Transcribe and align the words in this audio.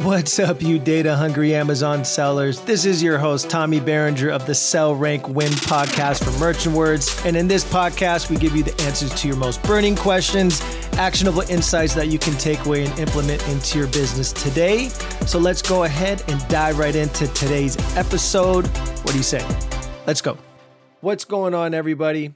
What's 0.00 0.38
up, 0.38 0.62
you 0.62 0.78
data 0.78 1.14
hungry 1.14 1.54
Amazon 1.54 2.06
sellers? 2.06 2.58
This 2.62 2.86
is 2.86 3.02
your 3.02 3.18
host, 3.18 3.50
Tommy 3.50 3.80
Berenger 3.80 4.30
of 4.30 4.46
the 4.46 4.54
Sell 4.54 4.94
Rank 4.94 5.28
Win 5.28 5.52
podcast 5.52 6.24
for 6.24 6.30
Merchant 6.40 6.74
Words. 6.74 7.20
And 7.26 7.36
in 7.36 7.46
this 7.46 7.64
podcast, 7.64 8.30
we 8.30 8.36
give 8.36 8.56
you 8.56 8.62
the 8.62 8.72
answers 8.80 9.12
to 9.16 9.28
your 9.28 9.36
most 9.36 9.62
burning 9.62 9.94
questions, 9.94 10.62
actionable 10.94 11.42
insights 11.50 11.94
that 11.96 12.08
you 12.08 12.18
can 12.18 12.32
take 12.38 12.64
away 12.64 12.86
and 12.86 12.98
implement 12.98 13.46
into 13.48 13.76
your 13.76 13.88
business 13.88 14.32
today. 14.32 14.88
So 15.26 15.38
let's 15.38 15.60
go 15.60 15.84
ahead 15.84 16.24
and 16.28 16.48
dive 16.48 16.78
right 16.78 16.96
into 16.96 17.26
today's 17.34 17.76
episode. 17.94 18.68
What 19.02 19.10
do 19.12 19.18
you 19.18 19.22
say? 19.22 19.46
Let's 20.06 20.22
go. 20.22 20.38
What's 21.02 21.26
going 21.26 21.52
on, 21.52 21.74
everybody? 21.74 22.32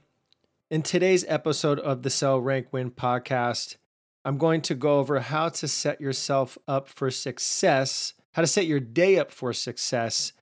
In 0.71 0.83
today's 0.83 1.25
episode 1.29 1.81
of 1.81 2.03
the 2.03 2.11
Sell 2.11 2.39
Rank 2.39 2.75
Win 2.75 2.91
podcast, 2.91 3.77
I'm 4.25 4.39
going 4.39 4.63
to 4.63 4.75
go 4.75 4.99
over 4.99 5.21
how 5.21 5.51
to 5.51 5.69
set 5.69 6.01
yourself 6.01 6.57
up 6.67 6.89
for 6.89 7.11
success, 7.11 8.15
how 8.33 8.43
to 8.43 8.49
set 8.49 8.67
your 8.67 8.81
day 8.81 9.19
up 9.19 9.31
for 9.31 9.53
success, 9.53 10.33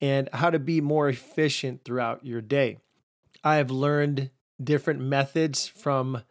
and 0.00 0.28
how 0.32 0.50
to 0.50 0.58
be 0.58 0.80
more 0.80 1.08
efficient 1.08 1.84
throughout 1.84 2.24
your 2.26 2.40
day. 2.40 2.78
I 3.42 3.56
have 3.56 3.70
learned 3.70 4.30
different 4.62 5.00
methods 5.00 5.66
from 5.66 6.22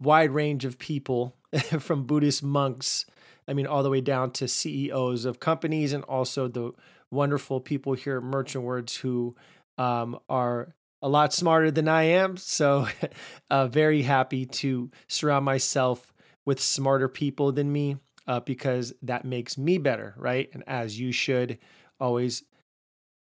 wide 0.00 0.32
range 0.32 0.64
of 0.64 0.78
people, 0.78 1.34
from 1.78 2.04
Buddhist 2.04 2.42
monks, 2.42 3.06
I 3.48 3.52
mean 3.52 3.66
all 3.66 3.82
the 3.82 3.90
way 3.90 4.00
down 4.00 4.30
to 4.32 4.46
CEOs 4.46 5.24
of 5.24 5.40
companies 5.40 5.92
and 5.92 6.04
also 6.04 6.46
the 6.46 6.72
wonderful 7.10 7.60
people 7.60 7.94
here 7.94 8.18
at 8.18 8.22
Merchant 8.22 8.62
Words 8.62 8.96
who 8.96 9.34
um, 9.76 10.18
are 10.28 10.74
a 11.02 11.08
lot 11.08 11.32
smarter 11.32 11.70
than 11.70 11.88
I 11.88 12.04
am. 12.04 12.36
So, 12.36 12.86
uh, 13.50 13.66
very 13.66 14.02
happy 14.02 14.46
to 14.46 14.90
surround 15.08 15.44
myself 15.44 16.12
with 16.50 16.60
smarter 16.60 17.06
people 17.06 17.52
than 17.52 17.70
me 17.70 17.96
uh, 18.26 18.40
because 18.40 18.92
that 19.02 19.24
makes 19.24 19.56
me 19.56 19.78
better, 19.78 20.14
right? 20.16 20.50
And 20.52 20.64
as 20.66 20.98
you 20.98 21.12
should 21.12 21.58
always 22.00 22.42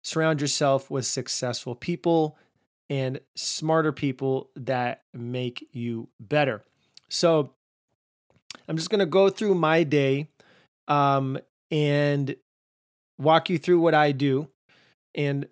surround 0.04 0.40
yourself 0.40 0.92
with 0.92 1.04
successful 1.04 1.74
people 1.74 2.38
and 2.88 3.18
smarter 3.34 3.90
people 3.90 4.50
that 4.54 5.02
make 5.12 5.66
you 5.72 6.08
better. 6.20 6.62
So 7.08 7.50
I'm 8.68 8.76
just 8.76 8.90
going 8.90 9.00
to 9.00 9.06
go 9.06 9.28
through 9.28 9.56
my 9.56 9.82
day 9.82 10.28
um, 10.86 11.36
and 11.72 12.36
walk 13.18 13.50
you 13.50 13.58
through 13.58 13.80
what 13.80 13.94
I 13.94 14.12
do 14.12 14.46
and 15.16 15.48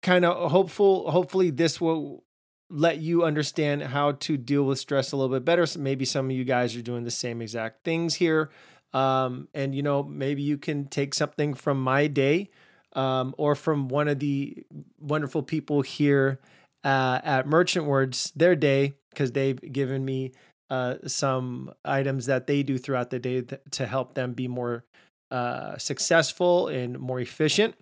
kind 0.00 0.24
of 0.24 0.48
hopeful 0.52 1.10
hopefully 1.10 1.50
this 1.50 1.80
will 1.80 2.22
let 2.70 2.98
you 2.98 3.24
understand 3.24 3.82
how 3.82 4.12
to 4.12 4.36
deal 4.36 4.64
with 4.64 4.78
stress 4.78 5.12
a 5.12 5.16
little 5.16 5.34
bit 5.34 5.44
better. 5.44 5.66
So 5.66 5.80
maybe 5.80 6.04
some 6.04 6.26
of 6.26 6.32
you 6.32 6.44
guys 6.44 6.74
are 6.76 6.82
doing 6.82 7.04
the 7.04 7.10
same 7.10 7.42
exact 7.42 7.84
things 7.84 8.14
here. 8.14 8.50
Um, 8.92 9.48
and 9.54 9.74
you 9.74 9.82
know, 9.82 10.02
maybe 10.02 10.42
you 10.42 10.56
can 10.56 10.86
take 10.86 11.14
something 11.14 11.54
from 11.54 11.82
my 11.82 12.06
day 12.06 12.50
um, 12.94 13.34
or 13.38 13.54
from 13.54 13.88
one 13.88 14.08
of 14.08 14.18
the 14.18 14.64
wonderful 15.00 15.42
people 15.42 15.82
here 15.82 16.40
uh, 16.84 17.20
at 17.24 17.46
Merchant 17.46 17.86
Words, 17.86 18.32
their 18.36 18.54
day, 18.54 18.94
because 19.10 19.32
they've 19.32 19.60
given 19.72 20.04
me 20.04 20.32
uh, 20.70 20.96
some 21.06 21.72
items 21.84 22.26
that 22.26 22.46
they 22.46 22.62
do 22.62 22.78
throughout 22.78 23.10
the 23.10 23.18
day 23.18 23.42
th- 23.42 23.60
to 23.72 23.86
help 23.86 24.14
them 24.14 24.32
be 24.32 24.48
more 24.48 24.84
uh, 25.30 25.76
successful 25.78 26.68
and 26.68 26.98
more 26.98 27.20
efficient. 27.20 27.74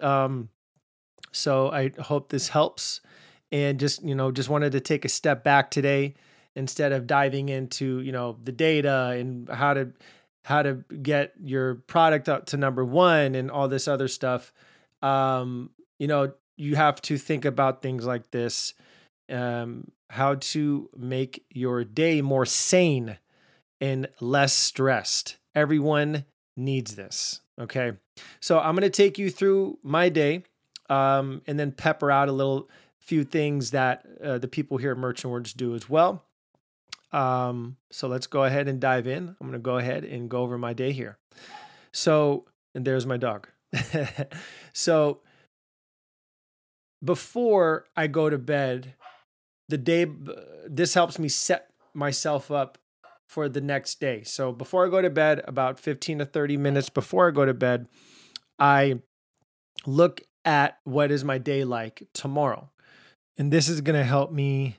Um, 0.00 0.48
so 1.32 1.70
I 1.70 1.92
hope 2.00 2.30
this 2.30 2.48
helps 2.48 3.00
and 3.52 3.80
just 3.80 4.02
you 4.02 4.14
know 4.14 4.30
just 4.30 4.48
wanted 4.48 4.72
to 4.72 4.80
take 4.80 5.04
a 5.04 5.08
step 5.08 5.42
back 5.44 5.70
today 5.70 6.14
instead 6.54 6.92
of 6.92 7.06
diving 7.06 7.48
into 7.48 8.00
you 8.00 8.12
know 8.12 8.36
the 8.42 8.52
data 8.52 9.14
and 9.18 9.48
how 9.48 9.74
to 9.74 9.92
how 10.44 10.62
to 10.62 10.84
get 11.02 11.34
your 11.42 11.76
product 11.86 12.28
up 12.28 12.46
to 12.46 12.56
number 12.56 12.84
one 12.84 13.34
and 13.34 13.50
all 13.50 13.68
this 13.68 13.88
other 13.88 14.08
stuff. 14.08 14.52
Um 15.02 15.70
you 15.98 16.06
know 16.06 16.32
you 16.56 16.76
have 16.76 17.00
to 17.02 17.16
think 17.18 17.44
about 17.44 17.82
things 17.82 18.06
like 18.06 18.30
this 18.30 18.74
um 19.30 19.90
how 20.10 20.36
to 20.36 20.88
make 20.96 21.44
your 21.50 21.84
day 21.84 22.22
more 22.22 22.46
sane 22.46 23.18
and 23.80 24.08
less 24.20 24.52
stressed. 24.52 25.36
Everyone 25.54 26.24
needs 26.56 26.94
this 26.94 27.40
okay? 27.60 27.92
So 28.40 28.58
i'm 28.58 28.74
going 28.74 28.82
to 28.82 28.90
take 28.90 29.18
you 29.18 29.30
through 29.30 29.78
my 29.82 30.08
day 30.08 30.44
um 30.88 31.42
and 31.46 31.58
then 31.58 31.72
pepper 31.72 32.10
out 32.10 32.28
a 32.28 32.32
little 32.32 32.68
few 33.08 33.24
things 33.24 33.70
that 33.70 34.04
uh, 34.22 34.36
the 34.36 34.46
people 34.46 34.76
here 34.76 34.92
at 34.92 34.98
Merchant 34.98 35.32
Words 35.32 35.54
do 35.54 35.74
as 35.74 35.88
well. 35.88 36.26
Um, 37.10 37.78
so 37.90 38.06
let's 38.06 38.26
go 38.26 38.44
ahead 38.44 38.68
and 38.68 38.78
dive 38.78 39.06
in. 39.06 39.28
I'm 39.28 39.46
going 39.46 39.52
to 39.52 39.58
go 39.58 39.78
ahead 39.78 40.04
and 40.04 40.28
go 40.28 40.42
over 40.42 40.58
my 40.58 40.74
day 40.74 40.92
here. 40.92 41.16
So, 41.90 42.44
and 42.74 42.84
there's 42.84 43.06
my 43.06 43.16
dog. 43.16 43.48
so, 44.74 45.22
before 47.02 47.86
I 47.96 48.08
go 48.08 48.28
to 48.28 48.36
bed, 48.36 48.94
the 49.70 49.78
day, 49.78 50.06
this 50.66 50.92
helps 50.92 51.18
me 51.18 51.30
set 51.30 51.70
myself 51.94 52.50
up 52.50 52.76
for 53.26 53.48
the 53.48 53.62
next 53.62 54.00
day. 54.00 54.22
So, 54.22 54.52
before 54.52 54.86
I 54.86 54.90
go 54.90 55.00
to 55.00 55.08
bed, 55.08 55.40
about 55.46 55.80
15 55.80 56.18
to 56.18 56.26
30 56.26 56.58
minutes 56.58 56.90
before 56.90 57.28
I 57.28 57.30
go 57.30 57.46
to 57.46 57.54
bed, 57.54 57.88
I 58.58 59.00
look 59.86 60.20
at 60.44 60.78
what 60.84 61.10
is 61.10 61.24
my 61.24 61.38
day 61.38 61.64
like 61.64 62.06
tomorrow. 62.12 62.70
And 63.38 63.52
this 63.52 63.68
is 63.68 63.80
going 63.80 63.98
to 63.98 64.04
help 64.04 64.32
me 64.32 64.76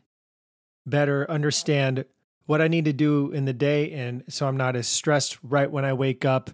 better 0.86 1.30
understand 1.31 2.06
what 2.46 2.62
I 2.62 2.68
need 2.68 2.86
to 2.86 2.94
do 2.94 3.31
in 3.31 3.46
the 3.46 3.53
day. 3.53 3.92
And 3.92 4.24
so 4.28 4.47
I'm 4.47 4.58
not 4.58 4.75
as 4.75 4.88
stressed 4.88 5.38
right 5.44 5.72
when 5.72 5.86
I 5.86 5.94
wake 5.94 6.25
up 6.25 6.52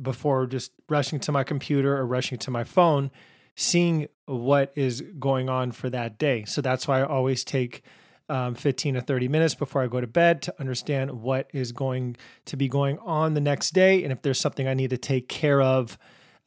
before 0.00 0.46
just 0.46 0.72
rushing 0.88 1.20
to 1.20 1.32
my 1.32 1.44
computer 1.44 1.96
or 1.96 2.06
rushing 2.06 2.38
to 2.38 2.50
my 2.50 2.64
phone, 2.64 3.10
seeing 3.54 4.08
what 4.26 4.72
is 4.76 5.02
going 5.18 5.50
on 5.50 5.72
for 5.72 5.90
that 5.90 6.18
day. 6.18 6.44
So 6.46 6.62
that's 6.62 6.88
why 6.88 7.00
I 7.00 7.04
always 7.04 7.44
take 7.44 7.82
um, 8.28 8.54
15 8.54 8.94
to 8.94 9.00
30 9.02 9.28
minutes 9.28 9.54
before 9.54 9.82
I 9.82 9.88
go 9.88 10.00
to 10.00 10.06
bed 10.06 10.40
to 10.42 10.54
understand 10.58 11.10
what 11.22 11.50
is 11.52 11.72
going 11.72 12.16
to 12.46 12.56
be 12.56 12.68
going 12.68 12.98
on 13.00 13.34
the 13.34 13.40
next 13.40 13.72
day. 13.72 14.02
And 14.04 14.12
if 14.12 14.22
there's 14.22 14.40
something 14.40 14.66
I 14.66 14.74
need 14.74 14.90
to 14.90 14.96
take 14.96 15.28
care 15.28 15.60
of 15.60 15.98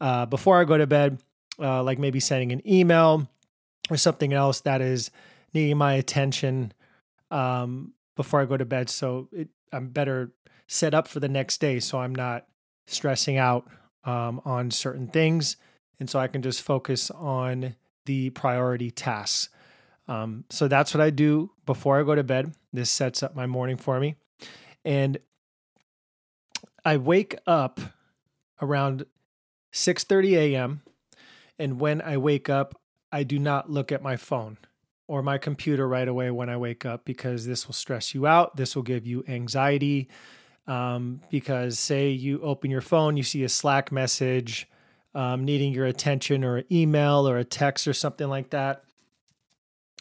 uh, 0.02 0.26
before 0.26 0.60
I 0.60 0.64
go 0.64 0.78
to 0.78 0.88
bed, 0.88 1.22
uh, 1.60 1.84
like 1.84 2.00
maybe 2.00 2.20
sending 2.20 2.52
an 2.52 2.68
email 2.68 3.28
or 3.90 3.98
something 3.98 4.34
else 4.34 4.62
that 4.62 4.82
is 4.82 5.12
needing 5.54 5.78
my 5.78 5.94
attention 5.94 6.74
um, 7.32 7.94
before 8.16 8.42
I 8.42 8.46
go 8.46 8.58
to 8.58 8.66
bed. 8.66 8.90
So 8.90 9.30
it, 9.32 9.50
I'm 9.72 9.90
better 9.90 10.32
set 10.68 10.94
up 10.94 11.08
for 11.08 11.20
the 11.20 11.30
next 11.30 11.62
day 11.62 11.80
so 11.80 12.00
I'm 12.00 12.16
not 12.16 12.48
stressing 12.88 13.38
out 13.38 13.68
um, 14.04 14.42
on 14.46 14.72
certain 14.72 15.08
things. 15.08 15.58
And 16.00 16.10
so 16.10 16.20
I 16.20 16.28
can 16.28 16.42
just 16.42 16.62
focus 16.62 17.10
on 17.12 17.76
the 18.06 18.30
priority 18.32 18.92
tasks. 18.92 19.50
Um, 20.08 20.46
so 20.50 20.68
that's 20.68 20.94
what 20.94 21.02
I 21.02 21.10
do 21.10 21.52
before 21.66 22.00
I 22.00 22.04
go 22.04 22.16
to 22.16 22.24
bed. 22.24 22.54
This 22.72 22.92
sets 22.92 23.24
up 23.24 23.36
my 23.36 23.48
morning 23.48 23.78
for 23.78 24.00
me. 24.00 24.16
And 24.84 25.18
I 26.84 26.98
wake 26.98 27.36
up 27.48 27.80
around 28.62 29.06
6:30 29.74 30.34
a.m. 30.38 30.82
and 31.58 31.80
when 31.80 32.02
I 32.02 32.18
wake 32.18 32.50
up, 32.50 32.80
I 33.16 33.24
do 33.24 33.40
not 33.40 33.70
look 33.72 33.94
at 33.94 34.04
my 34.04 34.18
phone 34.18 34.58
or 35.08 35.22
my 35.22 35.38
computer 35.38 35.88
right 35.88 36.08
away 36.08 36.32
when 36.32 36.50
I 36.50 36.58
wake 36.58 36.84
up 36.84 37.06
because 37.06 37.46
this 37.46 37.66
will 37.66 37.74
stress 37.74 38.14
you 38.14 38.28
out. 38.28 38.58
This 38.58 38.76
will 38.76 38.84
give 38.84 39.08
you 39.08 39.24
anxiety. 39.26 40.10
Um, 40.68 41.22
because, 41.30 41.80
say, 41.80 42.10
you 42.10 42.42
open 42.42 42.70
your 42.70 42.82
phone, 42.82 43.16
you 43.16 43.24
see 43.24 43.46
a 43.46 43.50
Slack 43.50 43.90
message 43.90 44.68
um, 45.14 45.46
needing 45.46 45.72
your 45.72 45.86
attention, 45.86 46.44
or 46.44 46.58
an 46.58 46.66
email, 46.70 47.26
or 47.30 47.38
a 47.38 47.46
text, 47.46 47.88
or 47.88 47.94
something 47.94 48.28
like 48.28 48.50
that. 48.50 48.84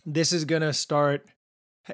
This 0.05 0.33
is 0.33 0.45
going 0.45 0.63
to 0.63 0.73
start 0.73 1.25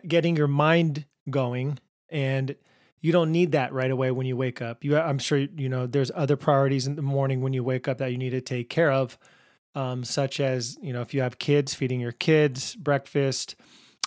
getting 0.08 0.36
your 0.36 0.48
mind 0.48 1.04
going. 1.28 1.80
And 2.08 2.56
you 3.02 3.12
don't 3.12 3.30
need 3.30 3.52
that 3.52 3.74
right 3.74 3.90
away 3.90 4.10
when 4.10 4.26
you 4.26 4.38
wake 4.38 4.62
up. 4.62 4.84
You, 4.84 4.96
I'm 4.96 5.18
sure 5.18 5.36
you 5.38 5.68
know 5.68 5.86
there's 5.86 6.10
other 6.14 6.36
priorities 6.36 6.86
in 6.86 6.96
the 6.96 7.02
morning 7.02 7.42
when 7.42 7.52
you 7.52 7.62
wake 7.62 7.88
up 7.88 7.98
that 7.98 8.10
you 8.10 8.16
need 8.16 8.30
to 8.30 8.40
take 8.40 8.70
care 8.70 8.90
of 8.90 9.18
um, 9.74 10.04
such 10.04 10.40
as 10.40 10.78
you 10.82 10.92
know 10.92 11.00
if 11.00 11.14
you 11.14 11.22
have 11.22 11.38
kids, 11.38 11.74
feeding 11.74 12.00
your 12.00 12.12
kids 12.12 12.74
breakfast, 12.74 13.56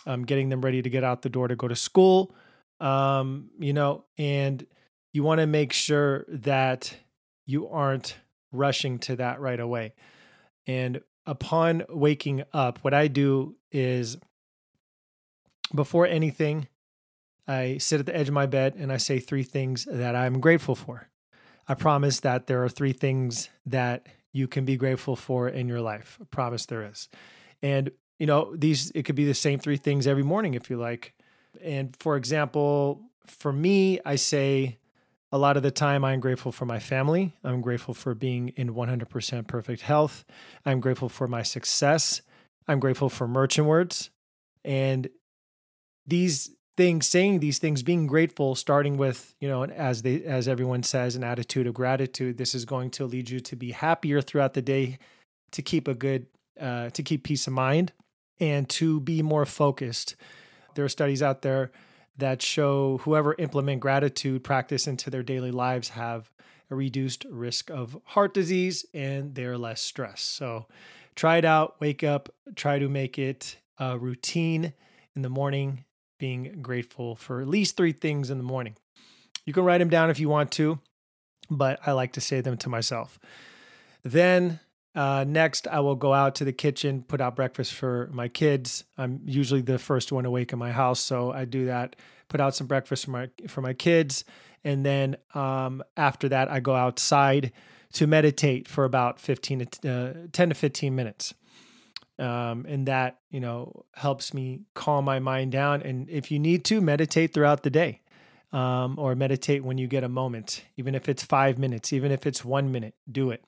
um, 0.06 0.26
getting 0.26 0.50
them 0.50 0.62
ready 0.62 0.82
to 0.82 0.90
get 0.90 1.04
out 1.04 1.22
the 1.22 1.30
door 1.30 1.48
to 1.48 1.56
go 1.56 1.68
to 1.68 1.76
school, 1.76 2.36
um, 2.80 3.50
you 3.60 3.74
know, 3.74 4.06
and 4.18 4.66
you 5.14 5.24
want 5.24 5.40
to 5.40 5.48
make 5.48 5.74
sure 5.74 6.26
that 6.28 6.96
you 7.46 7.68
aren't 7.68 8.18
rushing 8.52 9.00
to 9.00 9.16
that 9.16 9.40
right 9.40 9.60
away. 9.60 9.94
And 10.68 11.02
upon 11.26 11.84
waking 11.90 12.44
up, 12.54 12.80
what 12.82 12.94
I 12.94 13.08
do 13.08 13.56
is 13.72 14.18
before 15.74 16.06
anything, 16.08 16.68
I 17.48 17.78
sit 17.78 18.00
at 18.00 18.06
the 18.06 18.16
edge 18.16 18.28
of 18.28 18.34
my 18.34 18.46
bed 18.46 18.76
and 18.78 18.92
I 18.92 18.98
say 18.98 19.20
three 19.20 19.44
things 19.44 19.86
that 19.90 20.16
I'm 20.16 20.40
grateful 20.40 20.76
for. 20.76 21.10
I 21.68 21.74
promise 21.74 22.20
that 22.22 22.48
there 22.48 22.64
are 22.64 22.70
three 22.70 22.94
things 22.94 23.50
that 23.66 24.08
you 24.34 24.48
can 24.48 24.66
be 24.66 24.76
grateful 24.76 25.16
for 25.16 25.48
in 25.48 25.68
your 25.70 25.80
life. 25.80 26.18
I 26.22 26.26
promise 26.26 26.66
there 26.66 26.84
is. 26.84 27.08
And, 27.62 27.92
you 28.20 28.26
know, 28.26 28.54
these, 28.56 28.92
it 28.92 29.04
could 29.04 29.16
be 29.16 29.26
the 29.26 29.34
same 29.34 29.60
three 29.60 29.78
things 29.78 30.06
every 30.06 30.24
morning 30.24 30.56
if 30.56 30.70
you 30.70 30.78
like. 30.78 31.14
And 31.62 31.96
for 32.00 32.18
example, 32.18 33.02
for 33.26 33.54
me, 33.54 34.00
I 34.06 34.16
say, 34.16 34.80
a 35.32 35.38
lot 35.38 35.58
of 35.58 35.64
the 35.64 35.72
time, 35.72 36.06
I'm 36.06 36.20
grateful 36.20 36.52
for 36.52 36.66
my 36.66 36.78
family. 36.78 37.34
I'm 37.44 37.62
grateful 37.62 37.96
for 37.96 38.14
being 38.14 38.50
in 38.50 38.76
100% 38.76 39.48
perfect 39.48 39.82
health. 39.82 40.26
I'm 40.64 40.80
grateful 40.80 41.10
for 41.10 41.28
my 41.28 41.42
success. 41.42 42.22
I'm 42.68 42.80
grateful 42.80 43.10
for 43.10 43.28
merchant 43.28 43.66
words. 43.66 44.12
And 44.64 45.10
these 46.06 46.52
things, 46.76 47.08
saying 47.08 47.40
these 47.40 47.60
things, 47.60 47.84
being 47.84 48.08
grateful, 48.08 48.56
starting 48.56 48.98
with, 48.98 49.36
you 49.40 49.48
know, 49.48 49.64
as 49.64 50.02
they 50.02 50.24
as 50.24 50.48
everyone 50.48 50.84
says, 50.84 51.16
an 51.16 51.24
attitude 51.24 51.68
of 51.68 51.74
gratitude, 51.74 52.38
this 52.38 52.56
is 52.56 52.66
going 52.66 52.90
to 52.92 53.06
lead 53.06 53.30
you 53.30 53.40
to 53.40 53.56
be 53.56 53.72
happier 53.72 54.22
throughout 54.22 54.54
the 54.54 54.62
day, 54.62 54.98
to 55.52 55.62
keep 55.62 55.88
a 55.88 55.94
good, 55.94 56.28
uh, 56.60 56.90
to 56.90 57.04
keep 57.04 57.24
peace 57.24 57.48
of 57.48 57.54
mind, 57.54 57.92
and 58.40 58.68
to 58.70 59.00
be 59.00 59.22
more 59.22 59.46
focused. 59.46 60.16
There 60.76 60.86
are 60.86 60.90
studies 60.90 61.22
out 61.22 61.44
there 61.44 61.72
that 62.18 62.42
show 62.42 63.00
whoever 63.00 63.36
implement 63.38 63.80
gratitude 63.80 64.44
practice 64.44 64.88
into 64.88 65.10
their 65.10 65.24
daily 65.24 65.52
lives 65.52 65.90
have 65.90 66.30
a 66.70 66.76
reduced 66.76 67.26
risk 67.30 67.70
of 67.70 67.98
heart 68.06 68.34
disease 68.34 68.86
and 68.94 69.36
they're 69.36 69.58
less 69.58 69.82
stressed. 69.82 70.36
So 70.36 70.68
try 71.16 71.38
it 71.38 71.46
out, 71.46 71.80
wake 71.80 72.04
up, 72.04 72.30
try 72.56 72.80
to 72.80 72.90
make 72.90 73.18
it 73.18 73.58
a 73.80 73.98
routine 73.98 74.74
in 75.16 75.22
the 75.22 75.30
morning, 75.30 75.86
being 76.24 76.60
grateful 76.62 77.16
for 77.16 77.42
at 77.42 77.50
least 77.50 77.76
three 77.76 77.92
things 77.92 78.30
in 78.30 78.38
the 78.38 78.46
morning. 78.46 78.78
You 79.46 79.52
can 79.52 79.66
write 79.66 79.80
them 79.80 79.90
down 79.90 80.10
if 80.10 80.22
you 80.22 80.30
want 80.30 80.54
to, 80.54 80.80
but 81.50 81.86
I 81.86 81.92
like 81.92 82.14
to 82.14 82.22
say 82.22 82.40
them 82.40 82.56
to 82.60 82.70
myself. 82.70 83.20
Then 84.04 84.62
uh, 84.96 85.26
next, 85.28 85.68
I 85.68 85.82
will 85.82 85.98
go 85.98 86.14
out 86.14 86.36
to 86.36 86.46
the 86.46 86.54
kitchen, 86.54 87.04
put 87.04 87.20
out 87.20 87.36
breakfast 87.36 87.74
for 87.74 88.10
my 88.14 88.30
kids. 88.30 88.86
I'm 88.98 89.20
usually 89.26 89.60
the 89.60 89.78
first 89.78 90.14
one 90.14 90.24
awake 90.26 90.54
in 90.54 90.60
my 90.60 90.72
house, 90.72 91.02
so 91.02 91.34
I 91.34 91.44
do 91.44 91.66
that. 91.66 91.98
Put 92.30 92.40
out 92.40 92.56
some 92.56 92.68
breakfast 92.68 93.04
for 93.04 93.12
my 93.12 93.30
for 93.50 93.60
my 93.60 93.74
kids, 93.74 94.24
and 94.64 94.86
then 94.86 95.18
um, 95.34 95.84
after 95.98 96.30
that, 96.30 96.50
I 96.50 96.62
go 96.62 96.74
outside 96.74 97.52
to 97.96 98.08
meditate 98.08 98.70
for 98.70 98.86
about 98.86 99.20
15 99.20 99.66
to 99.66 99.92
uh, 99.92 100.14
10 100.32 100.50
to 100.50 100.56
15 100.56 100.96
minutes. 100.96 101.34
Um, 102.24 102.66
and 102.70 102.88
that 102.88 103.20
you 103.32 103.40
know 103.40 103.86
helps 103.96 104.34
me 104.34 104.62
calm 104.74 105.04
my 105.04 105.20
mind 105.20 105.52
down. 105.52 105.82
And 105.82 106.10
if 106.10 106.32
you 106.32 106.40
need 106.40 106.64
to 106.66 106.80
meditate 106.80 107.34
throughout 107.34 107.64
the 107.64 107.70
day, 107.70 108.02
um, 108.54 109.00
or 109.00 109.16
meditate 109.16 109.64
when 109.64 109.78
you 109.78 109.88
get 109.88 110.04
a 110.04 110.10
moment, 110.10 110.64
even 110.78 110.96
if 110.96 111.10
it's 111.10 111.24
five 111.24 111.58
minutes, 111.58 111.92
even 111.92 112.12
if 112.12 112.26
it's 112.28 112.46
one 112.46 112.72
minute, 112.72 112.94
do 113.12 113.32
it. 113.32 113.44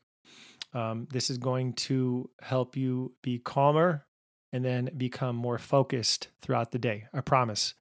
Um, 0.74 1.08
this 1.12 1.30
is 1.30 1.38
going 1.38 1.74
to 1.74 2.30
help 2.42 2.76
you 2.76 3.14
be 3.22 3.38
calmer 3.38 4.06
and 4.52 4.66
then 4.66 4.90
become 4.98 5.36
more 5.36 5.60
focused 5.60 6.30
throughout 6.42 6.72
the 6.72 6.80
day. 6.80 7.06
I 7.14 7.22
promise. 7.22 7.76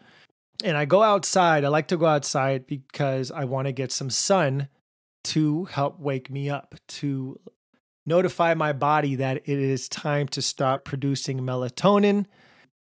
And 0.62 0.76
I 0.76 0.84
go 0.84 1.02
outside. 1.02 1.64
I 1.64 1.68
like 1.68 1.88
to 1.88 1.96
go 1.96 2.06
outside 2.06 2.66
because 2.66 3.30
I 3.30 3.44
want 3.44 3.66
to 3.66 3.72
get 3.72 3.90
some 3.90 4.10
sun 4.10 4.68
to 5.24 5.64
help 5.64 5.98
wake 5.98 6.30
me 6.30 6.50
up, 6.50 6.74
to 6.86 7.40
notify 8.06 8.54
my 8.54 8.72
body 8.72 9.16
that 9.16 9.36
it 9.36 9.58
is 9.58 9.88
time 9.88 10.28
to 10.28 10.42
stop 10.42 10.84
producing 10.84 11.40
melatonin. 11.40 12.26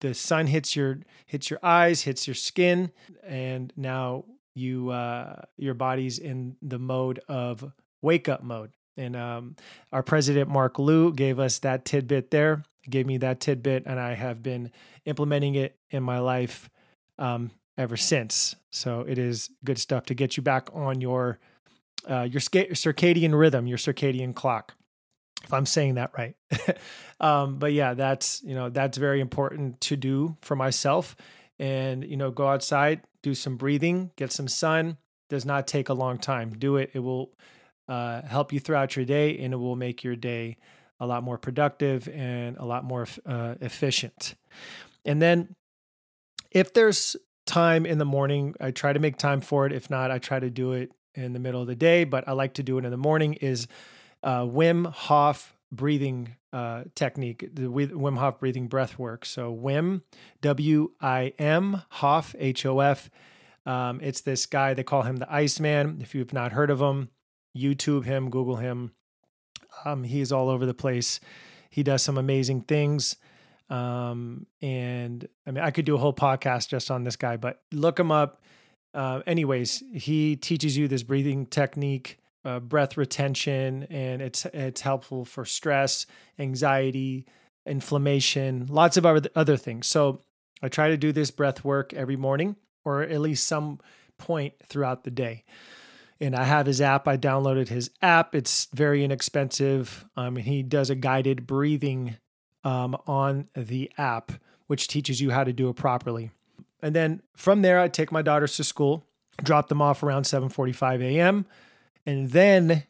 The 0.02 0.14
sun 0.14 0.48
hits 0.48 0.76
your 0.76 1.00
hits 1.26 1.50
your 1.50 1.60
eyes, 1.64 2.02
hits 2.02 2.28
your 2.28 2.36
skin, 2.36 2.92
and 3.26 3.72
now 3.78 4.26
you 4.56 4.90
uh, 4.90 5.44
your 5.58 5.74
body's 5.74 6.20
in 6.20 6.58
the 6.62 6.80
mode 6.80 7.20
of 7.28 7.72
wake 8.02 8.28
up 8.28 8.44
mode. 8.44 8.72
And 8.96 9.16
um, 9.16 9.56
our 9.92 10.04
president, 10.04 10.50
Mark 10.50 10.78
Liu, 10.78 11.14
gave 11.14 11.40
us 11.40 11.60
that 11.60 11.84
tidbit 11.86 12.30
there, 12.30 12.64
gave 12.90 13.08
me 13.08 13.18
that 13.18 13.40
tidbit, 13.40 13.84
and 13.86 14.00
I 14.00 14.14
have 14.14 14.44
been 14.44 14.72
implementing 15.06 15.56
it 15.56 15.78
in 15.90 16.04
my 16.04 16.20
life 16.20 16.70
um, 17.18 17.52
ever 17.78 17.98
since. 17.98 18.56
So 18.72 19.02
it 19.08 19.18
is 19.18 19.50
good 19.64 19.80
stuff 19.80 20.06
to 20.08 20.14
get 20.14 20.38
you 20.38 20.44
back 20.44 20.70
on 20.74 21.02
your 21.02 21.40
uh, 22.08 22.28
your 22.30 22.42
circadian 22.42 23.38
rhythm, 23.38 23.66
your 23.66 23.78
circadian 23.78 24.36
clock. 24.36 24.76
If 25.44 25.54
I'm 25.54 25.66
saying 25.66 25.96
that 25.96 26.12
right, 26.18 26.36
um, 27.20 27.58
but 27.58 27.74
yeah, 27.74 27.94
that's 27.94 28.42
you 28.44 28.56
know 28.56 28.70
that's 28.70 28.98
very 28.98 29.20
important 29.20 29.82
to 29.82 29.98
do 29.98 30.38
for 30.42 30.56
myself, 30.56 31.16
and 31.60 32.04
you 32.04 32.18
know 32.18 32.32
go 32.32 32.48
outside, 32.48 33.02
do 33.22 33.34
some 33.36 33.58
breathing, 33.58 34.12
get 34.16 34.32
some 34.32 34.48
sun. 34.48 34.98
Does 35.30 35.46
not 35.46 35.68
take 35.68 35.90
a 35.90 35.94
long 35.94 36.20
time. 36.20 36.52
Do 36.52 36.78
it. 36.78 36.92
It 36.94 37.00
will 37.00 37.34
uh, 37.88 38.22
help 38.22 38.54
you 38.54 38.60
throughout 38.60 38.96
your 38.96 39.06
day, 39.06 39.38
and 39.40 39.54
it 39.54 39.58
will 39.58 39.76
make 39.76 40.04
your 40.04 40.16
day 40.16 40.58
a 41.00 41.08
lot 41.08 41.24
more 41.24 41.38
productive 41.38 42.08
and 42.08 42.58
a 42.58 42.66
lot 42.66 42.84
more 42.84 43.08
uh, 43.26 43.56
efficient. 43.60 44.36
And 45.06 45.22
then, 45.22 45.56
if 46.52 46.74
there's 46.74 47.16
time 47.46 47.86
in 47.86 47.98
the 47.98 48.06
morning, 48.06 48.56
I 48.62 48.72
try 48.72 48.94
to 48.94 49.00
make 49.00 49.18
time 49.18 49.42
for 49.42 49.66
it. 49.66 49.74
If 49.74 49.90
not, 49.90 50.12
I 50.12 50.20
try 50.20 50.40
to 50.40 50.50
do 50.50 50.74
it 50.74 50.92
in 51.16 51.34
the 51.34 51.40
middle 51.40 51.62
of 51.62 51.68
the 51.68 51.76
day, 51.76 52.04
but 52.04 52.28
I 52.28 52.32
like 52.32 52.54
to 52.56 52.64
do 52.64 52.78
it 52.78 52.86
in 52.86 52.92
the 52.92 52.98
morning. 52.98 53.34
Is 53.36 53.68
uh, 54.24 54.42
Wim 54.42 54.92
Hof 54.92 55.56
breathing 55.72 56.36
uh, 56.52 56.84
technique, 56.96 57.50
the 57.54 57.64
Wim 57.64 58.18
Hof 58.18 58.40
breathing 58.40 58.68
breath 58.68 58.98
work. 58.98 59.26
So 59.26 59.54
Wim, 59.56 60.02
W 60.42 60.92
I 61.02 61.34
M, 61.38 61.82
Hof, 61.90 62.36
H 62.40 62.66
O 62.66 62.80
F. 62.80 63.10
Um, 63.66 64.00
it's 64.02 64.22
this 64.22 64.46
guy, 64.46 64.74
they 64.74 64.84
call 64.84 65.04
him 65.04 65.18
the 65.18 65.32
Iceman. 65.34 66.00
If 66.02 66.14
you've 66.14 66.34
not 66.34 66.52
heard 66.52 66.70
of 66.70 66.82
him, 66.82 67.10
YouTube 67.58 68.06
him, 68.06 68.30
Google 68.30 68.58
him. 68.58 68.92
Um, 69.86 70.04
he's 70.04 70.32
all 70.32 70.50
over 70.50 70.66
the 70.66 70.74
place. 70.74 71.20
He 71.70 71.82
does 71.82 72.04
some 72.04 72.18
amazing 72.18 72.62
things. 72.62 73.16
Um, 73.70 74.46
and 74.62 75.28
I 75.48 75.52
mean, 75.52 75.64
I 75.64 75.72
could 75.72 75.86
do 75.86 75.96
a 75.96 75.98
whole 75.98 76.14
podcast 76.14 76.68
just 76.68 76.92
on 76.92 77.04
this 77.04 77.16
guy, 77.16 77.38
but 77.38 77.62
look 77.72 78.00
him 78.00 78.12
up. 78.12 78.44
Uh, 78.94 79.22
anyways, 79.26 79.82
he 79.94 80.36
teaches 80.36 80.78
you 80.78 80.88
this 80.88 81.02
breathing 81.02 81.48
technique, 81.48 82.20
uh, 82.46 82.60
breath 82.60 82.98
retention, 82.98 83.84
and 83.90 84.22
it's 84.22 84.46
it's 84.46 84.82
helpful 84.82 85.26
for 85.26 85.46
stress, 85.46 86.06
anxiety, 86.38 87.26
inflammation, 87.66 88.68
lots 88.70 88.98
of 88.98 89.06
other 89.06 89.58
things. 89.58 89.88
So 89.88 90.22
I 90.62 90.70
try 90.70 90.90
to 90.90 90.98
do 90.98 91.12
this 91.12 91.32
breath 91.32 91.64
work 91.64 91.94
every 91.94 92.18
morning, 92.18 92.56
or 92.84 93.02
at 93.02 93.22
least 93.22 93.48
some 93.48 93.80
point 94.18 94.54
throughout 94.68 95.04
the 95.04 95.12
day 95.12 95.44
and 96.24 96.36
I 96.36 96.44
have 96.44 96.66
his 96.66 96.80
app. 96.80 97.08
I 97.08 97.18
downloaded 97.18 97.68
his 97.68 97.90
app. 98.02 98.34
It's 98.34 98.68
very 98.74 99.04
inexpensive. 99.04 100.06
Um, 100.16 100.38
he 100.38 100.64
does 100.64 100.90
a 100.90 100.96
guided 100.96 101.46
breathing 101.46 102.16
um, 102.64 102.96
on 103.06 103.50
the 103.56 103.92
app, 103.98 104.32
which 104.68 104.88
teaches 104.88 105.20
you 105.20 105.32
how 105.32 105.44
to 105.44 105.52
do 105.52 105.70
it 105.70 105.76
properly. 105.76 106.32
And 106.82 106.96
then 106.96 107.22
from 107.36 107.62
there, 107.62 107.80
I 107.80 107.90
take 107.90 108.12
my 108.12 108.22
daughters 108.22 108.56
to 108.58 108.64
school, 108.64 109.06
drop 109.44 109.68
them 109.68 109.82
off 109.82 110.02
around 110.02 110.24
7:45 110.24 111.02
a.m., 111.02 111.46
and 112.06 112.32
then, 112.32 112.84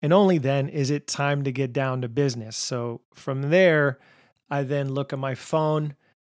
and 0.00 0.12
only 0.12 0.38
then, 0.38 0.68
is 0.68 0.90
it 0.90 1.06
time 1.06 1.44
to 1.44 1.52
get 1.52 1.72
down 1.72 2.02
to 2.02 2.08
business. 2.08 2.56
So 2.56 3.00
from 3.14 3.50
there, 3.50 3.98
I 4.50 4.62
then 4.62 4.92
look 4.92 5.12
at 5.12 5.18
my 5.18 5.34
phone, 5.34 5.94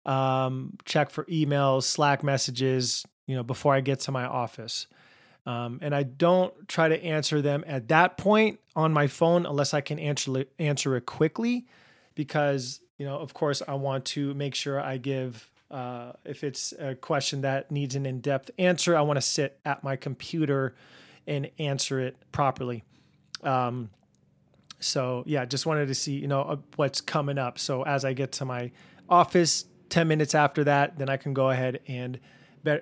um, 0.05 0.79
check 0.85 1.11
for 1.11 1.25
emails, 1.25 1.85
Slack 1.85 2.23
messages, 2.23 3.07
you 3.27 3.35
know, 3.37 3.43
before 3.43 3.75
I 3.75 3.81
get 3.81 4.01
to 4.01 4.13
my 4.13 4.25
office. 4.25 4.87
Um, 5.47 5.81
and 5.83 5.95
I 5.95 6.05
don't 6.05 6.69
try 6.69 6.89
to 6.89 7.03
answer 7.03 7.43
them 7.43 7.65
at 7.67 7.89
that 7.89 8.17
point 8.17 8.61
on 8.77 8.93
my 8.93 9.07
phone 9.07 9.45
unless 9.47 9.75
I 9.75 9.81
can 9.81 9.99
answer 9.99 10.45
answer 10.59 10.97
it 10.97 11.07
quickly, 11.07 11.67
because 12.15 12.81
you 12.99 13.07
know, 13.07 13.19
of 13.19 13.35
course, 13.35 13.63
I 13.67 13.75
want 13.75 14.05
to 14.07 14.35
make 14.35 14.55
sure 14.55 14.81
I 14.81 14.99
give. 14.99 15.51
Uh, 15.69 16.13
if 16.25 16.45
it's 16.45 16.73
a 16.79 16.95
question 16.95 17.41
that 17.41 17.71
needs 17.71 17.95
an 17.97 18.05
in-depth 18.05 18.51
answer, 18.59 18.95
I 18.95 19.01
want 19.01 19.17
to 19.17 19.23
sit 19.23 19.59
at 19.65 19.83
my 19.83 19.97
computer 19.97 20.75
and 21.27 21.51
answer 21.59 22.01
it 22.01 22.17
properly. 22.33 22.85
Um, 23.43 23.91
so 24.81 25.23
yeah, 25.27 25.45
just 25.45 25.67
wanted 25.67 25.87
to 25.87 25.95
see 25.95 26.15
you 26.15 26.29
know 26.29 26.43
uh, 26.43 26.57
what's 26.77 27.01
coming 27.01 27.39
up. 27.39 27.59
So 27.59 27.83
as 27.83 28.05
I 28.05 28.13
get 28.13 28.33
to 28.33 28.45
my 28.45 28.71
office, 29.09 29.65
ten 29.89 30.09
minutes 30.09 30.35
after 30.35 30.65
that, 30.65 30.99
then 30.99 31.09
I 31.09 31.17
can 31.17 31.35
go 31.35 31.51
ahead 31.51 31.81
and 31.87 32.19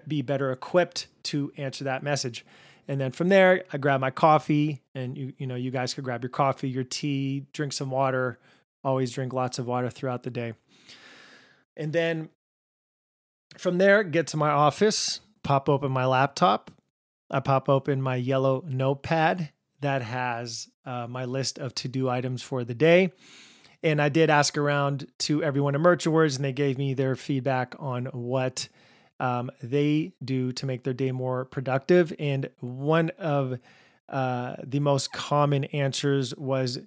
be 0.07 0.23
better 0.23 0.53
equipped 0.53 1.09
to 1.25 1.53
answer 1.57 1.85
that 1.85 2.03
message. 2.03 2.45
And 2.89 3.01
then 3.01 3.13
from 3.13 3.29
there, 3.29 3.65
I 3.73 3.79
grab 3.79 4.01
my 4.01 4.11
coffee, 4.11 4.83
and 4.95 5.17
you 5.17 5.33
you 5.39 5.47
know 5.47 5.55
you 5.55 5.71
guys 5.71 5.95
could 5.95 6.05
grab 6.05 6.23
your 6.23 6.31
coffee, 6.31 6.69
your 6.69 6.85
tea, 6.85 7.47
drink 7.53 7.73
some 7.73 7.91
water. 7.91 8.39
Always 8.83 9.13
drink 9.13 9.33
lots 9.35 9.59
of 9.59 9.67
water 9.67 9.91
throughout 9.91 10.23
the 10.23 10.31
day. 10.31 10.55
And 11.77 11.93
then 11.93 12.31
from 13.59 13.79
there, 13.79 14.03
get 14.03 14.27
to 14.29 14.37
my 14.37 14.51
office, 14.51 15.21
pop 15.43 15.69
open 15.69 15.93
my 15.93 16.07
laptop. 16.07 16.71
I 17.31 17.41
pop 17.41 17.69
open 17.69 18.03
my 18.03 18.17
yellow 18.17 18.65
notepad 18.67 19.51
that 19.81 20.03
has 20.03 20.69
uh, 20.85 21.07
my 21.07 21.25
list 21.25 21.59
of 21.59 21.75
to 21.77 21.89
do 21.89 22.09
items 22.09 22.43
for 22.43 22.65
the 22.65 22.75
day. 22.75 23.13
And 23.83 24.01
I 24.03 24.11
did 24.11 24.29
ask 24.29 24.59
around 24.59 25.07
to 25.21 25.43
everyone 25.43 25.75
at 25.75 25.81
Merchant 25.81 26.15
Words, 26.15 26.37
and 26.37 26.45
they 26.45 26.53
gave 26.53 26.77
me 26.77 26.93
their 26.93 27.17
feedback 27.17 27.75
on 27.79 28.07
what 28.07 28.69
um, 29.19 29.51
they 29.63 30.13
do 30.23 30.53
to 30.53 30.67
make 30.67 30.85
their 30.85 30.93
day 30.93 31.13
more 31.13 31.45
productive. 31.47 32.13
And 32.19 32.51
one 32.61 33.11
of 33.19 33.59
uh, 34.09 34.57
the 34.63 34.81
most 34.81 35.13
common 35.13 35.65
answers 35.65 36.35
was 36.37 36.81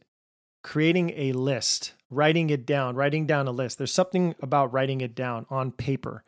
creating 0.63 1.13
a 1.15 1.31
list, 1.33 1.93
writing 2.09 2.49
it 2.49 2.65
down, 2.65 2.95
writing 2.95 3.25
down 3.25 3.47
a 3.47 3.51
list. 3.51 3.77
There's 3.77 3.93
something 3.93 4.35
about 4.41 4.71
writing 4.71 5.01
it 5.01 5.15
down 5.15 5.45
on 5.49 5.71
paper, 5.71 6.23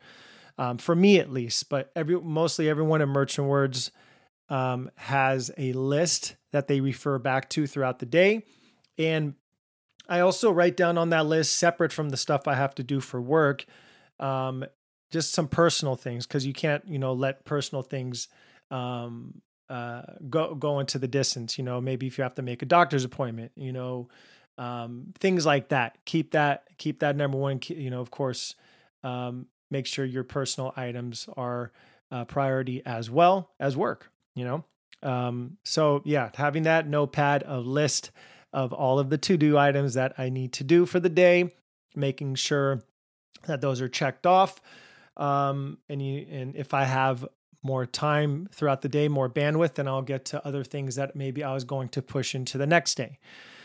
um, 0.58 0.78
for 0.78 0.94
me 0.94 1.18
at 1.18 1.32
least. 1.32 1.68
But 1.68 1.90
every 1.94 2.20
mostly 2.20 2.68
everyone 2.68 3.02
at 3.02 3.08
Merchant 3.08 3.48
Words 3.48 3.90
um, 4.48 4.90
has 4.96 5.50
a 5.58 5.72
list 5.72 6.36
that 6.52 6.68
they 6.68 6.80
refer 6.80 7.18
back 7.18 7.50
to 7.50 7.66
throughout 7.66 7.98
the 7.98 8.06
day. 8.06 8.44
And 8.98 9.34
I 10.08 10.20
also 10.20 10.50
write 10.50 10.76
down 10.76 10.98
on 10.98 11.10
that 11.10 11.26
list, 11.26 11.58
separate 11.58 11.92
from 11.92 12.10
the 12.10 12.16
stuff 12.16 12.46
I 12.46 12.54
have 12.54 12.74
to 12.76 12.82
do 12.82 13.00
for 13.00 13.20
work, 13.20 13.64
um, 14.20 14.64
just 15.10 15.32
some 15.32 15.48
personal 15.48 15.96
things 15.96 16.26
because 16.26 16.46
you 16.46 16.52
can't, 16.52 16.86
you 16.86 16.98
know, 16.98 17.12
let 17.12 17.44
personal 17.44 17.82
things 17.82 18.28
um, 18.70 19.42
uh, 19.68 20.02
go 20.30 20.54
go 20.54 20.78
into 20.78 20.98
the 20.98 21.08
distance. 21.08 21.58
You 21.58 21.64
know, 21.64 21.80
maybe 21.80 22.06
if 22.06 22.18
you 22.18 22.22
have 22.22 22.34
to 22.36 22.42
make 22.42 22.62
a 22.62 22.66
doctor's 22.66 23.04
appointment, 23.04 23.52
you 23.56 23.72
know, 23.72 24.08
um, 24.58 25.12
things 25.18 25.44
like 25.44 25.68
that. 25.68 25.98
Keep 26.04 26.32
that 26.32 26.64
keep 26.78 27.00
that 27.00 27.16
number 27.16 27.36
one. 27.38 27.60
You 27.66 27.90
know, 27.90 28.00
of 28.00 28.10
course, 28.10 28.54
um, 29.02 29.46
make 29.70 29.86
sure 29.86 30.04
your 30.04 30.24
personal 30.24 30.72
items 30.76 31.28
are 31.36 31.72
uh, 32.10 32.24
priority 32.24 32.82
as 32.86 33.10
well 33.10 33.50
as 33.58 33.76
work. 33.76 34.10
You 34.34 34.44
know, 34.44 34.64
um, 35.02 35.56
so 35.64 36.02
yeah, 36.04 36.30
having 36.34 36.64
that 36.64 36.88
notepad, 36.88 37.44
a 37.46 37.58
list 37.58 38.10
of 38.52 38.72
all 38.72 38.98
of 38.98 39.10
the 39.10 39.18
to 39.18 39.36
do 39.36 39.58
items 39.58 39.94
that 39.94 40.14
I 40.18 40.28
need 40.28 40.52
to 40.54 40.64
do 40.64 40.86
for 40.86 41.00
the 41.00 41.08
day, 41.08 41.52
making 41.94 42.36
sure 42.36 42.82
that 43.46 43.60
those 43.60 43.80
are 43.80 43.88
checked 43.88 44.26
off. 44.26 44.60
Um, 45.16 45.78
and 45.88 46.02
you, 46.02 46.26
and 46.30 46.56
if 46.56 46.74
I 46.74 46.84
have 46.84 47.26
more 47.62 47.86
time 47.86 48.48
throughout 48.52 48.82
the 48.82 48.88
day, 48.88 49.08
more 49.08 49.28
bandwidth, 49.28 49.74
then 49.74 49.88
I'll 49.88 50.02
get 50.02 50.24
to 50.26 50.46
other 50.46 50.64
things 50.64 50.94
that 50.96 51.16
maybe 51.16 51.42
I 51.42 51.52
was 51.52 51.64
going 51.64 51.88
to 51.90 52.02
push 52.02 52.34
into 52.34 52.58
the 52.58 52.66
next 52.66 52.96
day. 52.96 53.18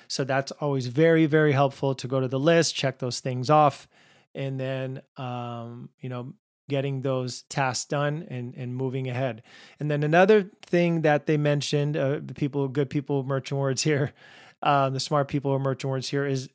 So 0.07 0.23
that's 0.23 0.51
always 0.53 0.87
very, 0.87 1.25
very 1.25 1.53
helpful 1.53 1.95
to 1.95 2.07
go 2.07 2.19
to 2.19 2.27
the 2.27 2.39
list, 2.39 2.75
check 2.75 2.99
those 2.99 3.19
things 3.19 3.49
off, 3.49 3.87
and 4.35 4.59
then, 4.59 5.01
um, 5.17 5.89
you 5.99 6.09
know, 6.09 6.33
getting 6.69 7.01
those 7.01 7.41
tasks 7.43 7.85
done 7.85 8.25
and, 8.29 8.55
and 8.55 8.75
moving 8.75 9.09
ahead. 9.09 9.43
And 9.79 9.91
then 9.91 10.03
another 10.03 10.49
thing 10.61 11.01
that 11.01 11.25
they 11.25 11.37
mentioned, 11.37 11.97
uh, 11.97 12.19
the 12.23 12.33
people, 12.33 12.67
good 12.67 12.89
people, 12.89 13.23
merchant 13.23 13.59
words 13.59 13.83
here, 13.83 14.13
uh, 14.61 14.89
the 14.89 14.99
smart 14.99 15.27
people, 15.27 15.53
of 15.55 15.61
merchant 15.61 15.91
words 15.91 16.09
here, 16.09 16.25
is 16.25 16.49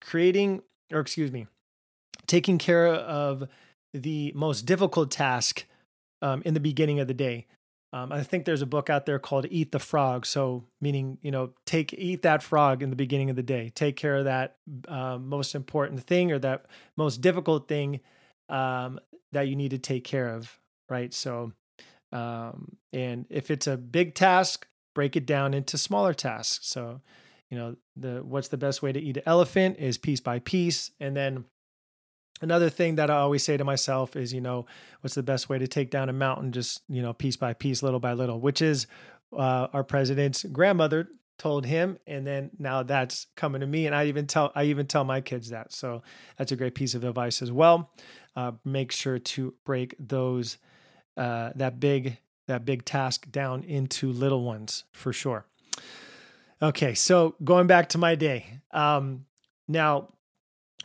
creating, 0.00 0.62
or 0.92 1.00
excuse 1.00 1.30
me, 1.30 1.46
taking 2.26 2.56
care 2.56 2.86
of 2.86 3.48
the 3.92 4.32
most 4.34 4.62
difficult 4.62 5.10
task 5.10 5.66
um, 6.22 6.42
in 6.44 6.54
the 6.54 6.60
beginning 6.60 7.00
of 7.00 7.08
the 7.08 7.14
day. 7.14 7.46
Um, 7.92 8.12
I 8.12 8.22
think 8.22 8.44
there's 8.44 8.62
a 8.62 8.66
book 8.66 8.90
out 8.90 9.06
there 9.06 9.18
called 9.18 9.46
"Eat 9.50 9.72
the 9.72 9.78
Frog." 9.78 10.26
So, 10.26 10.64
meaning, 10.80 11.18
you 11.22 11.30
know, 11.30 11.52
take 11.64 11.94
eat 11.94 12.22
that 12.22 12.42
frog 12.42 12.82
in 12.82 12.90
the 12.90 12.96
beginning 12.96 13.30
of 13.30 13.36
the 13.36 13.42
day. 13.42 13.70
Take 13.74 13.96
care 13.96 14.16
of 14.16 14.24
that 14.24 14.56
uh, 14.86 15.18
most 15.18 15.54
important 15.54 16.02
thing 16.04 16.30
or 16.30 16.38
that 16.40 16.66
most 16.96 17.20
difficult 17.20 17.66
thing 17.66 18.00
um, 18.48 19.00
that 19.32 19.48
you 19.48 19.56
need 19.56 19.70
to 19.70 19.78
take 19.78 20.04
care 20.04 20.28
of, 20.28 20.58
right? 20.90 21.12
So, 21.14 21.52
um, 22.12 22.76
and 22.92 23.26
if 23.30 23.50
it's 23.50 23.66
a 23.66 23.76
big 23.78 24.14
task, 24.14 24.66
break 24.94 25.16
it 25.16 25.26
down 25.26 25.54
into 25.54 25.78
smaller 25.78 26.12
tasks. 26.12 26.66
So, 26.66 27.00
you 27.50 27.56
know, 27.56 27.76
the 27.96 28.22
what's 28.22 28.48
the 28.48 28.58
best 28.58 28.82
way 28.82 28.92
to 28.92 29.00
eat 29.00 29.16
an 29.16 29.22
elephant 29.24 29.78
is 29.78 29.96
piece 29.96 30.20
by 30.20 30.40
piece, 30.40 30.90
and 31.00 31.16
then 31.16 31.44
another 32.40 32.70
thing 32.70 32.96
that 32.96 33.10
I 33.10 33.16
always 33.16 33.42
say 33.42 33.56
to 33.56 33.64
myself 33.64 34.16
is, 34.16 34.32
you 34.32 34.40
know, 34.40 34.66
what's 35.00 35.14
the 35.14 35.22
best 35.22 35.48
way 35.48 35.58
to 35.58 35.66
take 35.66 35.90
down 35.90 36.08
a 36.08 36.12
mountain? 36.12 36.52
Just, 36.52 36.82
you 36.88 37.02
know, 37.02 37.12
piece 37.12 37.36
by 37.36 37.52
piece, 37.52 37.82
little 37.82 38.00
by 38.00 38.12
little, 38.12 38.40
which 38.40 38.62
is 38.62 38.86
uh, 39.32 39.68
our 39.72 39.84
president's 39.84 40.44
grandmother 40.44 41.08
told 41.38 41.66
him. 41.66 41.98
And 42.06 42.26
then 42.26 42.50
now 42.58 42.82
that's 42.82 43.26
coming 43.36 43.60
to 43.60 43.66
me. 43.66 43.86
And 43.86 43.94
I 43.94 44.06
even 44.06 44.26
tell, 44.26 44.52
I 44.54 44.64
even 44.64 44.86
tell 44.86 45.04
my 45.04 45.20
kids 45.20 45.50
that. 45.50 45.72
So 45.72 46.02
that's 46.36 46.52
a 46.52 46.56
great 46.56 46.74
piece 46.74 46.94
of 46.94 47.04
advice 47.04 47.42
as 47.42 47.52
well. 47.52 47.90
Uh, 48.34 48.52
make 48.64 48.92
sure 48.92 49.18
to 49.18 49.54
break 49.64 49.94
those, 49.98 50.58
uh, 51.16 51.50
that 51.56 51.80
big, 51.80 52.18
that 52.46 52.64
big 52.64 52.84
task 52.84 53.30
down 53.30 53.62
into 53.64 54.10
little 54.10 54.42
ones 54.42 54.84
for 54.92 55.12
sure. 55.12 55.46
Okay. 56.60 56.94
So 56.94 57.36
going 57.42 57.66
back 57.66 57.88
to 57.90 57.98
my 57.98 58.14
day. 58.14 58.60
Um, 58.72 59.26
now 59.68 60.08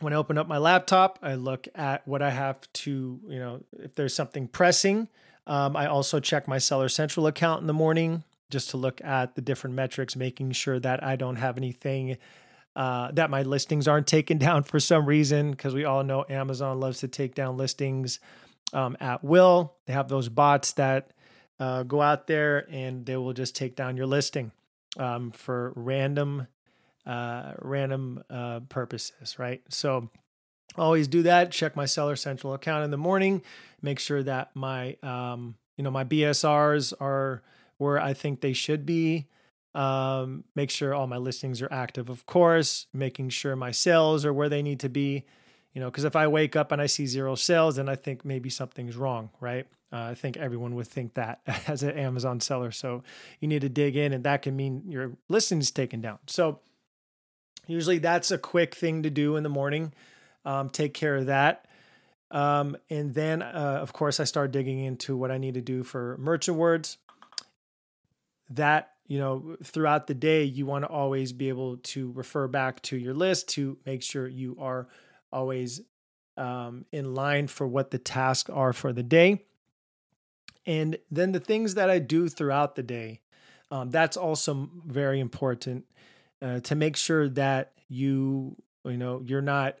when 0.00 0.12
I 0.12 0.16
open 0.16 0.38
up 0.38 0.48
my 0.48 0.58
laptop, 0.58 1.18
I 1.22 1.34
look 1.34 1.68
at 1.74 2.06
what 2.06 2.22
I 2.22 2.30
have 2.30 2.60
to, 2.72 3.20
you 3.28 3.38
know, 3.38 3.60
if 3.78 3.94
there's 3.94 4.14
something 4.14 4.48
pressing. 4.48 5.08
Um, 5.46 5.76
I 5.76 5.86
also 5.86 6.20
check 6.20 6.48
my 6.48 6.58
Seller 6.58 6.88
Central 6.88 7.26
account 7.26 7.60
in 7.60 7.66
the 7.66 7.72
morning 7.72 8.24
just 8.50 8.70
to 8.70 8.76
look 8.76 9.02
at 9.04 9.34
the 9.34 9.40
different 9.40 9.76
metrics, 9.76 10.16
making 10.16 10.52
sure 10.52 10.78
that 10.80 11.02
I 11.02 11.16
don't 11.16 11.36
have 11.36 11.56
anything 11.56 12.16
uh, 12.76 13.12
that 13.12 13.30
my 13.30 13.42
listings 13.42 13.86
aren't 13.86 14.06
taken 14.06 14.38
down 14.46 14.64
for 14.64 14.80
some 14.80 15.06
reason, 15.06 15.52
because 15.52 15.74
we 15.74 15.84
all 15.84 16.02
know 16.02 16.24
Amazon 16.28 16.80
loves 16.80 17.00
to 17.00 17.08
take 17.08 17.34
down 17.34 17.56
listings 17.56 18.20
um, 18.72 18.96
at 19.00 19.22
will. 19.22 19.74
They 19.86 19.92
have 19.92 20.08
those 20.08 20.28
bots 20.28 20.72
that 20.72 21.10
uh, 21.60 21.84
go 21.84 22.02
out 22.02 22.26
there 22.26 22.66
and 22.70 23.06
they 23.06 23.16
will 23.16 23.32
just 23.32 23.54
take 23.54 23.76
down 23.76 23.96
your 23.96 24.06
listing 24.06 24.50
um, 24.96 25.30
for 25.30 25.72
random 25.76 26.48
uh, 27.06 27.52
random 27.60 28.22
uh, 28.30 28.60
purposes, 28.68 29.38
right? 29.38 29.62
So 29.68 30.10
always 30.76 31.08
do 31.08 31.22
that. 31.22 31.50
Check 31.50 31.76
my 31.76 31.86
Seller 31.86 32.16
Central 32.16 32.54
account 32.54 32.84
in 32.84 32.90
the 32.90 32.96
morning. 32.96 33.42
Make 33.82 33.98
sure 33.98 34.22
that 34.22 34.50
my 34.54 34.96
um, 35.02 35.56
you 35.76 35.84
know 35.84 35.90
my 35.90 36.04
BSRs 36.04 36.92
are 37.00 37.42
where 37.78 38.00
I 38.00 38.14
think 38.14 38.40
they 38.40 38.52
should 38.52 38.86
be. 38.86 39.26
Um, 39.74 40.44
make 40.54 40.70
sure 40.70 40.94
all 40.94 41.08
my 41.08 41.16
listings 41.16 41.60
are 41.60 41.72
active, 41.72 42.08
of 42.08 42.26
course. 42.26 42.86
Making 42.92 43.28
sure 43.30 43.56
my 43.56 43.72
sales 43.72 44.24
are 44.24 44.32
where 44.32 44.48
they 44.48 44.62
need 44.62 44.80
to 44.80 44.88
be. 44.88 45.24
You 45.72 45.80
know, 45.80 45.90
because 45.90 46.04
if 46.04 46.14
I 46.14 46.28
wake 46.28 46.54
up 46.54 46.70
and 46.70 46.80
I 46.80 46.86
see 46.86 47.06
zero 47.06 47.34
sales, 47.34 47.76
then 47.76 47.88
I 47.88 47.96
think 47.96 48.24
maybe 48.24 48.48
something's 48.48 48.96
wrong, 48.96 49.30
right? 49.40 49.66
Uh, 49.92 50.10
I 50.10 50.14
think 50.14 50.36
everyone 50.36 50.76
would 50.76 50.86
think 50.86 51.14
that 51.14 51.40
as 51.68 51.82
an 51.82 51.90
Amazon 51.90 52.40
seller. 52.40 52.70
So 52.70 53.02
you 53.40 53.48
need 53.48 53.62
to 53.62 53.68
dig 53.68 53.96
in, 53.96 54.12
and 54.12 54.22
that 54.24 54.42
can 54.42 54.54
mean 54.54 54.84
your 54.86 55.12
listings 55.28 55.72
taken 55.72 56.00
down. 56.00 56.18
So 56.28 56.60
Usually 57.66 57.98
that's 57.98 58.30
a 58.30 58.38
quick 58.38 58.74
thing 58.74 59.02
to 59.02 59.10
do 59.10 59.36
in 59.36 59.42
the 59.42 59.48
morning. 59.48 59.92
Um, 60.44 60.70
take 60.70 60.94
care 60.94 61.16
of 61.16 61.26
that. 61.26 61.66
Um, 62.30 62.76
and 62.90 63.14
then, 63.14 63.42
uh, 63.42 63.78
of 63.80 63.92
course, 63.92 64.20
I 64.20 64.24
start 64.24 64.50
digging 64.50 64.80
into 64.84 65.16
what 65.16 65.30
I 65.30 65.38
need 65.38 65.54
to 65.54 65.60
do 65.60 65.82
for 65.82 66.16
merchant 66.18 66.56
words. 66.56 66.98
That, 68.50 68.90
you 69.06 69.18
know, 69.18 69.56
throughout 69.62 70.06
the 70.06 70.14
day, 70.14 70.44
you 70.44 70.66
want 70.66 70.84
to 70.84 70.88
always 70.88 71.32
be 71.32 71.48
able 71.48 71.78
to 71.78 72.12
refer 72.12 72.48
back 72.48 72.82
to 72.82 72.96
your 72.96 73.14
list 73.14 73.48
to 73.50 73.78
make 73.86 74.02
sure 74.02 74.26
you 74.26 74.56
are 74.60 74.88
always 75.32 75.80
um, 76.36 76.84
in 76.92 77.14
line 77.14 77.46
for 77.46 77.66
what 77.66 77.90
the 77.90 77.98
tasks 77.98 78.50
are 78.50 78.72
for 78.72 78.92
the 78.92 79.02
day. 79.02 79.44
And 80.66 80.98
then 81.10 81.32
the 81.32 81.40
things 81.40 81.74
that 81.74 81.90
I 81.90 81.98
do 81.98 82.28
throughout 82.28 82.74
the 82.74 82.82
day, 82.82 83.20
um, 83.70 83.90
that's 83.90 84.16
also 84.16 84.70
very 84.86 85.20
important 85.20 85.84
uh, 86.44 86.60
to 86.60 86.74
make 86.74 86.96
sure 86.96 87.28
that 87.30 87.72
you 87.88 88.56
you 88.84 88.96
know 88.98 89.22
you're 89.24 89.40
not 89.40 89.78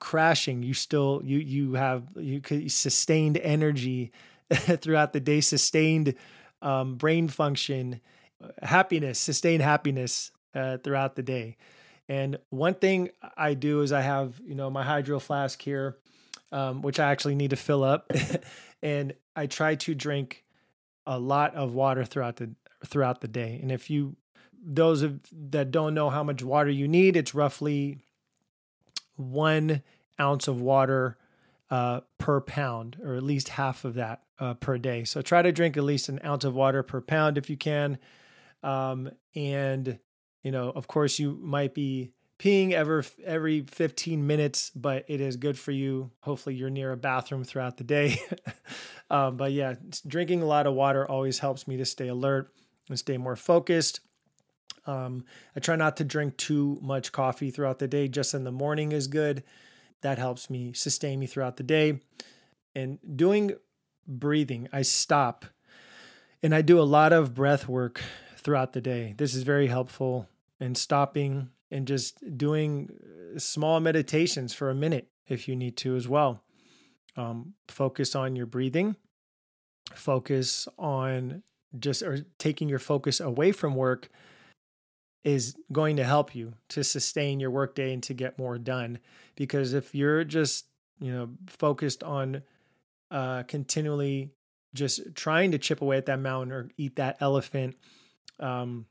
crashing. 0.00 0.62
You 0.62 0.74
still 0.74 1.20
you 1.22 1.38
you 1.38 1.74
have 1.74 2.04
you 2.16 2.40
sustained 2.68 3.36
energy 3.36 4.10
throughout 4.50 5.12
the 5.12 5.20
day 5.20 5.40
sustained 5.40 6.14
um, 6.62 6.96
brain 6.96 7.28
function 7.28 8.00
uh, 8.42 8.48
happiness 8.62 9.18
sustained 9.18 9.62
happiness 9.62 10.30
uh, 10.54 10.78
throughout 10.78 11.14
the 11.14 11.22
day. 11.22 11.56
And 12.08 12.38
one 12.50 12.74
thing 12.74 13.10
i 13.36 13.54
do 13.54 13.80
is 13.82 13.92
i 13.92 14.00
have 14.00 14.40
you 14.44 14.54
know 14.54 14.70
my 14.70 14.82
hydro 14.82 15.18
flask 15.20 15.62
here 15.62 15.96
um, 16.50 16.82
which 16.82 16.98
i 16.98 17.10
actually 17.10 17.34
need 17.34 17.50
to 17.50 17.56
fill 17.56 17.84
up. 17.84 18.10
And 18.84 19.14
i 19.36 19.46
try 19.46 19.76
to 19.76 19.94
drink 19.94 20.44
a 21.06 21.18
lot 21.18 21.54
of 21.54 21.74
water 21.74 22.04
throughout 22.04 22.36
the 22.36 22.50
throughout 22.84 23.20
the 23.20 23.28
day. 23.28 23.60
And 23.62 23.70
if 23.70 23.90
you 23.90 24.16
those 24.62 25.02
of, 25.02 25.20
that 25.50 25.70
don't 25.70 25.94
know 25.94 26.10
how 26.10 26.22
much 26.22 26.42
water 26.42 26.70
you 26.70 26.86
need, 26.86 27.16
it's 27.16 27.34
roughly 27.34 27.98
one 29.16 29.82
ounce 30.20 30.48
of 30.48 30.60
water 30.60 31.16
uh, 31.70 32.00
per 32.18 32.40
pound, 32.40 32.98
or 33.02 33.14
at 33.14 33.22
least 33.22 33.48
half 33.50 33.84
of 33.84 33.94
that 33.94 34.22
uh, 34.38 34.54
per 34.54 34.78
day. 34.78 35.04
So 35.04 35.22
try 35.22 35.42
to 35.42 35.52
drink 35.52 35.76
at 35.76 35.84
least 35.84 36.08
an 36.08 36.20
ounce 36.24 36.44
of 36.44 36.54
water 36.54 36.82
per 36.82 37.00
pound 37.00 37.38
if 37.38 37.48
you 37.48 37.56
can. 37.56 37.98
Um, 38.62 39.10
and 39.34 39.98
you 40.42 40.50
know, 40.50 40.70
of 40.70 40.86
course, 40.86 41.18
you 41.18 41.38
might 41.40 41.74
be 41.74 42.12
peeing 42.38 42.72
every 42.72 43.04
every 43.24 43.60
15 43.62 44.26
minutes, 44.26 44.70
but 44.74 45.04
it 45.08 45.20
is 45.20 45.36
good 45.36 45.58
for 45.58 45.70
you. 45.70 46.10
Hopefully, 46.20 46.56
you're 46.56 46.70
near 46.70 46.92
a 46.92 46.96
bathroom 46.96 47.44
throughout 47.44 47.76
the 47.76 47.84
day. 47.84 48.20
um, 49.10 49.36
but 49.36 49.52
yeah, 49.52 49.74
drinking 50.06 50.42
a 50.42 50.46
lot 50.46 50.66
of 50.66 50.74
water 50.74 51.08
always 51.08 51.38
helps 51.38 51.68
me 51.68 51.76
to 51.76 51.84
stay 51.84 52.08
alert 52.08 52.52
and 52.88 52.98
stay 52.98 53.16
more 53.16 53.36
focused. 53.36 54.00
Um, 54.86 55.24
I 55.56 55.60
try 55.60 55.76
not 55.76 55.96
to 55.98 56.04
drink 56.04 56.36
too 56.36 56.78
much 56.82 57.12
coffee 57.12 57.50
throughout 57.50 57.78
the 57.78 57.88
day. 57.88 58.08
Just 58.08 58.34
in 58.34 58.44
the 58.44 58.52
morning 58.52 58.92
is 58.92 59.06
good. 59.06 59.44
That 60.00 60.18
helps 60.18 60.50
me 60.50 60.72
sustain 60.72 61.20
me 61.20 61.26
throughout 61.26 61.56
the 61.56 61.62
day. 61.62 62.00
And 62.74 62.98
doing 63.16 63.52
breathing, 64.06 64.68
I 64.72 64.82
stop 64.82 65.44
and 66.42 66.54
I 66.54 66.62
do 66.62 66.80
a 66.80 66.82
lot 66.82 67.12
of 67.12 67.34
breath 67.34 67.68
work 67.68 68.02
throughout 68.36 68.72
the 68.72 68.80
day. 68.80 69.14
This 69.16 69.34
is 69.34 69.44
very 69.44 69.68
helpful 69.68 70.28
in 70.58 70.74
stopping 70.74 71.50
and 71.70 71.86
just 71.86 72.36
doing 72.36 72.90
small 73.38 73.80
meditations 73.80 74.52
for 74.52 74.68
a 74.68 74.74
minute 74.74 75.08
if 75.28 75.48
you 75.48 75.54
need 75.56 75.76
to 75.78 75.96
as 75.96 76.08
well. 76.08 76.42
Um, 77.16 77.54
focus 77.68 78.14
on 78.14 78.36
your 78.36 78.46
breathing, 78.46 78.96
focus 79.94 80.66
on 80.78 81.42
just 81.78 82.02
or 82.02 82.26
taking 82.38 82.68
your 82.68 82.78
focus 82.78 83.20
away 83.20 83.52
from 83.52 83.74
work 83.74 84.10
is 85.24 85.56
going 85.70 85.96
to 85.96 86.04
help 86.04 86.34
you 86.34 86.54
to 86.68 86.82
sustain 86.82 87.40
your 87.40 87.50
workday 87.50 87.92
and 87.92 88.02
to 88.02 88.14
get 88.14 88.38
more 88.38 88.58
done. 88.58 88.98
Because 89.36 89.72
if 89.72 89.94
you're 89.94 90.24
just, 90.24 90.66
you 91.00 91.12
know, 91.12 91.28
focused 91.46 92.02
on 92.02 92.42
uh, 93.10 93.44
continually 93.44 94.30
just 94.74 95.14
trying 95.14 95.52
to 95.52 95.58
chip 95.58 95.82
away 95.82 95.96
at 95.96 96.06
that 96.06 96.18
mountain 96.18 96.52
or 96.52 96.70
eat 96.76 96.96
that 96.96 97.16
elephant, 97.20 97.76
um, 98.40 98.86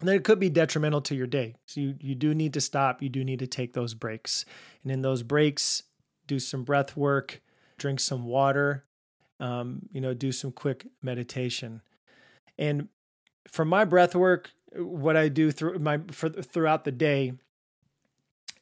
then 0.00 0.14
it 0.14 0.24
could 0.24 0.38
be 0.38 0.48
detrimental 0.48 1.02
to 1.02 1.14
your 1.14 1.26
day. 1.26 1.56
So 1.66 1.80
you, 1.80 1.94
you 2.00 2.14
do 2.14 2.34
need 2.34 2.54
to 2.54 2.60
stop. 2.60 3.02
You 3.02 3.08
do 3.08 3.22
need 3.22 3.40
to 3.40 3.46
take 3.46 3.74
those 3.74 3.92
breaks. 3.92 4.44
And 4.82 4.90
in 4.90 5.02
those 5.02 5.22
breaks, 5.22 5.82
do 6.26 6.38
some 6.38 6.64
breath 6.64 6.96
work, 6.96 7.42
drink 7.76 8.00
some 8.00 8.24
water, 8.24 8.84
um, 9.40 9.82
you 9.92 10.00
know, 10.00 10.14
do 10.14 10.32
some 10.32 10.52
quick 10.52 10.86
meditation. 11.02 11.82
And 12.56 12.88
for 13.48 13.64
my 13.64 13.84
breath 13.84 14.14
work, 14.14 14.52
what 14.76 15.16
I 15.16 15.28
do 15.28 15.50
through 15.50 15.78
my 15.78 16.00
for 16.10 16.28
throughout 16.28 16.84
the 16.84 16.92
day 16.92 17.32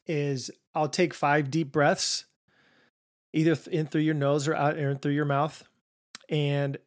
is 0.07 0.49
I'll 0.73 0.89
take 0.89 1.13
five 1.13 1.51
deep 1.51 1.71
breaths, 1.71 2.25
either 3.33 3.57
in 3.71 3.87
through 3.87 4.01
your 4.01 4.15
nose 4.15 4.47
or 4.47 4.55
out 4.55 4.77
in 4.77 4.97
through 4.97 5.13
your 5.13 5.25
mouth, 5.25 5.63
and 6.29 6.77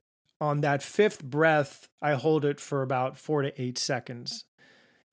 on 0.41 0.61
that 0.63 0.83
fifth 0.83 1.23
breath, 1.23 1.89
I 2.01 2.15
hold 2.15 2.45
it 2.45 2.59
for 2.59 2.83
about 2.83 3.17
four 3.17 3.43
to 3.43 3.63
eight 3.63 3.79
seconds. 3.79 4.45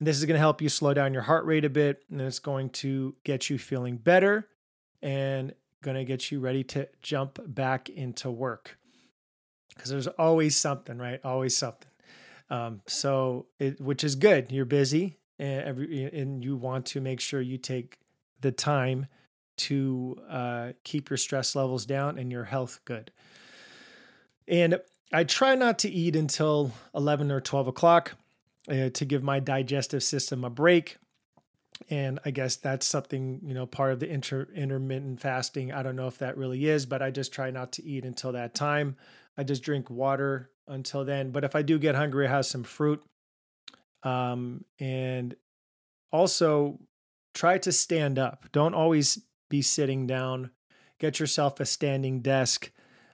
And 0.00 0.08
this 0.08 0.16
is 0.16 0.24
going 0.24 0.34
to 0.34 0.40
help 0.40 0.60
you 0.60 0.68
slow 0.68 0.92
down 0.92 1.12
your 1.12 1.22
heart 1.22 1.44
rate 1.44 1.64
a 1.64 1.70
bit, 1.70 2.02
and 2.10 2.20
it's 2.20 2.40
going 2.40 2.70
to 2.70 3.14
get 3.22 3.48
you 3.48 3.56
feeling 3.56 3.96
better 3.96 4.48
and 5.02 5.54
going 5.82 5.96
to 5.96 6.04
get 6.04 6.32
you 6.32 6.40
ready 6.40 6.64
to 6.64 6.88
jump 7.00 7.38
back 7.46 7.88
into 7.88 8.28
work. 8.28 8.76
Because 9.68 9.90
there's 9.90 10.08
always 10.08 10.56
something, 10.56 10.98
right? 10.98 11.20
Always 11.24 11.56
something. 11.56 11.88
Um, 12.50 12.82
so, 12.86 13.46
it, 13.58 13.80
which 13.80 14.02
is 14.02 14.16
good. 14.16 14.50
You're 14.50 14.64
busy, 14.64 15.18
and, 15.38 15.62
every, 15.62 16.04
and 16.04 16.44
you 16.44 16.56
want 16.56 16.86
to 16.86 17.00
make 17.00 17.20
sure 17.20 17.40
you 17.40 17.58
take 17.58 17.98
the 18.40 18.50
time 18.52 19.06
to 19.56 20.16
uh, 20.28 20.72
keep 20.84 21.10
your 21.10 21.16
stress 21.16 21.54
levels 21.54 21.86
down 21.86 22.18
and 22.18 22.32
your 22.32 22.44
health 22.44 22.80
good. 22.84 23.12
And 24.48 24.80
I 25.12 25.24
try 25.24 25.54
not 25.54 25.78
to 25.80 25.90
eat 25.90 26.16
until 26.16 26.72
11 26.94 27.30
or 27.30 27.40
12 27.40 27.68
o'clock 27.68 28.16
uh, 28.68 28.90
to 28.90 29.04
give 29.04 29.22
my 29.22 29.38
digestive 29.38 30.02
system 30.02 30.44
a 30.44 30.50
break. 30.50 30.96
And 31.88 32.20
I 32.24 32.30
guess 32.30 32.56
that's 32.56 32.86
something, 32.86 33.40
you 33.44 33.54
know, 33.54 33.66
part 33.66 33.92
of 33.92 34.00
the 34.00 34.08
inter- 34.08 34.48
intermittent 34.54 35.20
fasting. 35.20 35.72
I 35.72 35.82
don't 35.82 35.96
know 35.96 36.06
if 36.06 36.18
that 36.18 36.36
really 36.36 36.66
is, 36.66 36.86
but 36.86 37.02
I 37.02 37.10
just 37.10 37.32
try 37.32 37.50
not 37.50 37.72
to 37.72 37.84
eat 37.84 38.04
until 38.04 38.32
that 38.32 38.54
time. 38.54 38.96
I 39.36 39.44
just 39.44 39.62
drink 39.62 39.88
water 39.90 40.50
until 40.70 41.04
then. 41.04 41.30
But 41.30 41.44
if 41.44 41.54
I 41.54 41.62
do 41.62 41.78
get 41.78 41.94
hungry, 41.94 42.26
I 42.26 42.30
have 42.30 42.46
some 42.46 42.62
fruit. 42.62 43.02
Um, 44.02 44.64
and 44.78 45.34
also 46.10 46.78
try 47.34 47.58
to 47.58 47.72
stand 47.72 48.18
up. 48.18 48.46
Don't 48.52 48.74
always 48.74 49.20
be 49.48 49.62
sitting 49.62 50.06
down. 50.06 50.50
Get 50.98 51.20
yourself 51.20 51.60
a 51.60 51.66
standing 51.66 52.20
desk. 52.20 52.70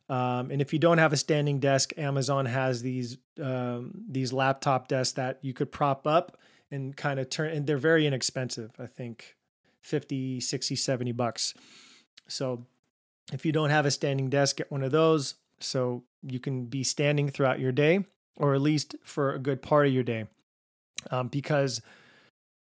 Um, 0.08 0.50
and 0.50 0.62
if 0.62 0.72
you 0.72 0.78
don't 0.78 0.98
have 0.98 1.12
a 1.12 1.16
standing 1.16 1.58
desk, 1.58 1.92
Amazon 1.96 2.46
has 2.46 2.82
these 2.82 3.18
um, 3.42 4.04
these 4.08 4.32
laptop 4.32 4.86
desks 4.86 5.14
that 5.14 5.38
you 5.42 5.52
could 5.52 5.72
prop 5.72 6.06
up 6.06 6.38
and 6.70 6.96
kind 6.96 7.18
of 7.18 7.28
turn, 7.28 7.50
and 7.50 7.66
they're 7.66 7.76
very 7.76 8.06
inexpensive. 8.06 8.70
I 8.78 8.86
think 8.86 9.36
50, 9.82 10.40
60, 10.40 10.76
70 10.76 11.12
bucks. 11.12 11.54
So 12.28 12.66
if 13.32 13.44
you 13.44 13.50
don't 13.50 13.70
have 13.70 13.84
a 13.84 13.90
standing 13.90 14.30
desk, 14.30 14.56
get 14.56 14.70
one 14.70 14.84
of 14.84 14.92
those 14.92 15.34
so 15.60 16.04
you 16.26 16.40
can 16.40 16.66
be 16.66 16.83
standing 16.83 17.28
throughout 17.28 17.61
your 17.61 17.73
day, 17.73 18.04
or 18.37 18.54
at 18.54 18.61
least 18.61 18.97
for 19.02 19.33
a 19.33 19.38
good 19.38 19.62
part 19.62 19.87
of 19.87 19.92
your 19.92 20.02
day, 20.02 20.26
um, 21.11 21.28
because 21.28 21.80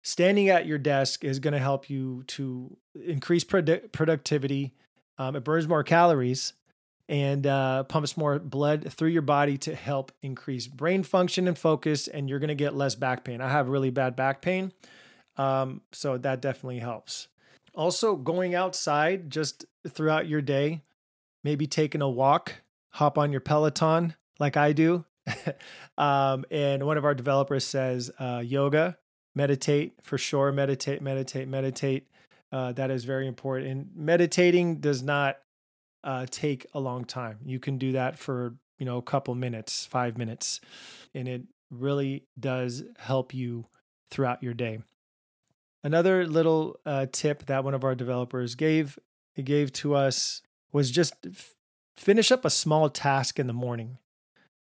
standing 0.03 0.49
at 0.49 0.67
your 0.67 0.79
desk 0.79 1.25
is 1.25 1.39
going 1.39 1.55
to 1.55 1.59
help 1.59 1.89
you 1.89 2.23
to 2.27 2.77
increase 2.95 3.45
produ- 3.45 3.91
productivity. 3.93 4.73
Um, 5.19 5.37
it 5.37 5.45
burns 5.45 5.69
more 5.69 5.83
calories 5.83 6.53
and 7.09 7.47
uh, 7.47 7.85
pumps 7.85 8.17
more 8.17 8.39
blood 8.39 8.93
through 8.93 9.11
your 9.11 9.23
body 9.23 9.59
to 9.59 9.75
help 9.75 10.13
increase 10.23 10.67
brain 10.67 11.03
function 11.03 11.47
and 11.47 11.59
focus. 11.59 12.09
And 12.09 12.29
you're 12.29 12.39
going 12.39 12.49
to 12.49 12.55
get 12.55 12.75
less 12.75 12.95
back 12.95 13.25
pain. 13.25 13.41
I 13.41 13.51
have 13.51 13.69
really 13.69 13.91
bad 13.91 14.17
back 14.17 14.43
pain. 14.43 14.73
Um, 15.37 15.83
so 15.93 16.17
that 16.19 16.41
definitely 16.41 16.79
helps. 16.79 17.29
Also, 17.75 18.15
going 18.15 18.55
outside 18.55 19.31
just 19.31 19.65
throughout 19.89 20.29
your 20.29 20.41
day, 20.41 20.83
maybe 21.43 21.67
taking 21.67 22.03
a 22.03 22.09
walk, 22.09 22.63
hop 22.95 23.19
on 23.19 23.33
your 23.33 23.41
Peloton 23.41 24.15
like 24.39 24.57
I 24.57 24.73
do. 24.73 25.05
um, 25.99 26.45
and 26.51 26.87
one 26.87 26.97
of 26.97 27.05
our 27.05 27.15
developers 27.15 27.65
says 27.65 28.11
uh, 28.21 28.41
yoga, 28.45 28.97
meditate 29.35 29.95
for 30.01 30.17
sure, 30.17 30.53
meditate, 30.53 31.03
meditate, 31.03 31.49
meditate. 31.49 32.09
Uh, 32.53 32.71
that 32.73 32.93
is 32.93 33.05
very 33.05 33.27
important. 33.27 33.69
And 33.69 33.91
meditating 33.97 34.77
does 34.77 35.03
not 35.03 35.39
uh, 36.05 36.27
take 36.31 36.67
a 36.73 36.79
long 36.79 37.05
time. 37.05 37.39
You 37.45 37.59
can 37.59 37.79
do 37.79 37.93
that 37.93 38.17
for 38.17 38.55
you 38.79 38.87
know 38.87 38.99
a 38.99 39.03
couple 39.03 39.35
minutes, 39.35 39.87
five 39.87 40.17
minutes, 40.17 40.61
and 41.15 41.27
it 41.27 41.43
really 41.71 42.27
does 42.39 42.85
help 42.99 43.35
you 43.35 43.65
throughout 44.11 44.43
your 44.43 44.55
day. 44.55 44.79
Another 45.83 46.27
little 46.27 46.79
uh, 46.87 47.07
tip 47.11 47.47
that 47.47 47.65
one 47.65 47.75
of 47.75 47.83
our 47.83 47.97
developers 47.97 48.55
gave 48.55 48.99
gave 49.43 49.73
to 49.73 49.95
us 49.95 50.43
was 50.71 50.93
just 50.93 51.15
finish 51.97 52.33
up 52.33 52.45
a 52.45 52.51
small 52.51 52.89
task 52.91 53.39
in 53.39 53.47
the 53.47 53.53
morning, 53.53 53.99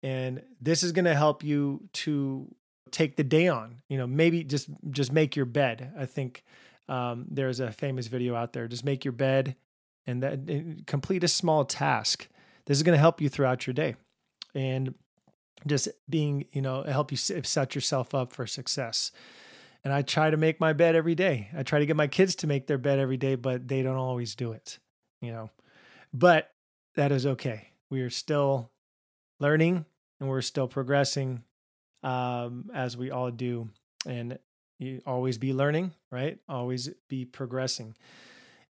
and 0.01 0.41
this 0.61 0.83
is 0.83 0.91
going 0.91 1.05
to 1.05 1.15
help 1.15 1.43
you 1.43 1.89
to 1.93 2.53
take 2.91 3.15
the 3.15 3.23
day 3.23 3.47
on. 3.47 3.81
You 3.87 3.97
know, 3.97 4.07
maybe 4.07 4.43
just 4.43 4.69
just 4.89 5.11
make 5.11 5.35
your 5.35 5.45
bed. 5.45 5.93
I 5.97 6.05
think 6.05 6.43
um, 6.87 7.25
there's 7.29 7.59
a 7.59 7.71
famous 7.71 8.07
video 8.07 8.35
out 8.35 8.53
there. 8.53 8.67
Just 8.67 8.85
make 8.85 9.05
your 9.05 9.11
bed 9.11 9.55
and 10.07 10.23
that 10.23 10.33
and 10.33 10.85
complete 10.87 11.23
a 11.23 11.27
small 11.27 11.65
task. 11.65 12.27
This 12.65 12.77
is 12.77 12.83
going 12.83 12.95
to 12.95 12.99
help 12.99 13.21
you 13.21 13.29
throughout 13.29 13.67
your 13.67 13.73
day, 13.73 13.95
and 14.53 14.93
just 15.67 15.89
being 16.09 16.45
you 16.51 16.61
know 16.61 16.83
help 16.83 17.11
you 17.11 17.17
set 17.17 17.75
yourself 17.75 18.15
up 18.15 18.33
for 18.33 18.47
success. 18.47 19.11
And 19.83 19.93
I 19.93 20.01
try 20.01 20.29
to 20.29 20.35
make 20.35 20.59
my 20.59 20.73
bed 20.73 20.95
every 20.95 21.15
day. 21.15 21.47
I 21.55 21.63
try 21.63 21.79
to 21.79 21.85
get 21.85 21.95
my 21.95 22.07
kids 22.07 22.35
to 22.35 22.47
make 22.47 22.67
their 22.67 22.77
bed 22.77 22.99
every 22.99 23.15
day, 23.15 23.35
but 23.35 23.69
they 23.69 23.81
don't 23.81 23.95
always 23.95 24.35
do 24.35 24.51
it. 24.51 24.77
You 25.21 25.31
know, 25.31 25.49
but 26.13 26.51
that 26.99 27.13
is 27.13 27.25
okay. 27.25 27.69
We 27.89 28.01
are 28.01 28.09
still 28.09 28.71
learning 29.39 29.85
and 30.19 30.27
we're 30.27 30.41
still 30.41 30.67
progressing 30.67 31.45
um, 32.03 32.69
as 32.75 32.97
we 32.97 33.09
all 33.09 33.31
do. 33.31 33.69
And 34.05 34.37
you 34.79 35.01
always 35.05 35.37
be 35.37 35.53
learning, 35.53 35.93
right? 36.11 36.39
Always 36.49 36.89
be 37.07 37.23
progressing. 37.23 37.95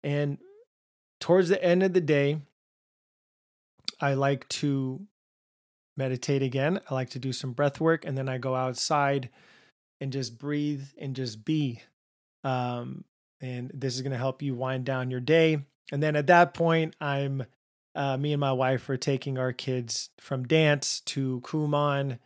And 0.04 0.36
towards 1.20 1.48
the 1.48 1.62
end 1.64 1.82
of 1.82 1.94
the 1.94 2.02
day, 2.02 2.42
I 3.98 4.12
like 4.12 4.46
to 4.60 5.00
meditate 5.96 6.42
again. 6.42 6.80
I 6.90 6.92
like 6.92 7.08
to 7.10 7.18
do 7.18 7.32
some 7.32 7.52
breath 7.52 7.80
work 7.80 8.04
and 8.04 8.18
then 8.18 8.28
I 8.28 8.36
go 8.36 8.54
outside 8.54 9.30
and 10.02 10.12
just 10.12 10.38
breathe 10.38 10.84
and 10.98 11.16
just 11.16 11.46
be. 11.46 11.80
Um, 12.44 13.06
and 13.40 13.70
this 13.72 13.94
is 13.94 14.02
going 14.02 14.12
to 14.12 14.18
help 14.18 14.42
you 14.42 14.54
wind 14.54 14.84
down 14.84 15.10
your 15.10 15.20
day. 15.20 15.64
And 15.90 16.02
then 16.02 16.14
at 16.14 16.26
that 16.26 16.52
point, 16.52 16.94
I'm 17.00 17.46
uh, 17.98 18.16
me 18.16 18.32
and 18.32 18.40
my 18.40 18.52
wife 18.52 18.88
are 18.88 18.96
taking 18.96 19.38
our 19.38 19.52
kids 19.52 20.10
from 20.20 20.46
dance 20.46 21.00
to 21.00 21.40
Kumon, 21.40 22.20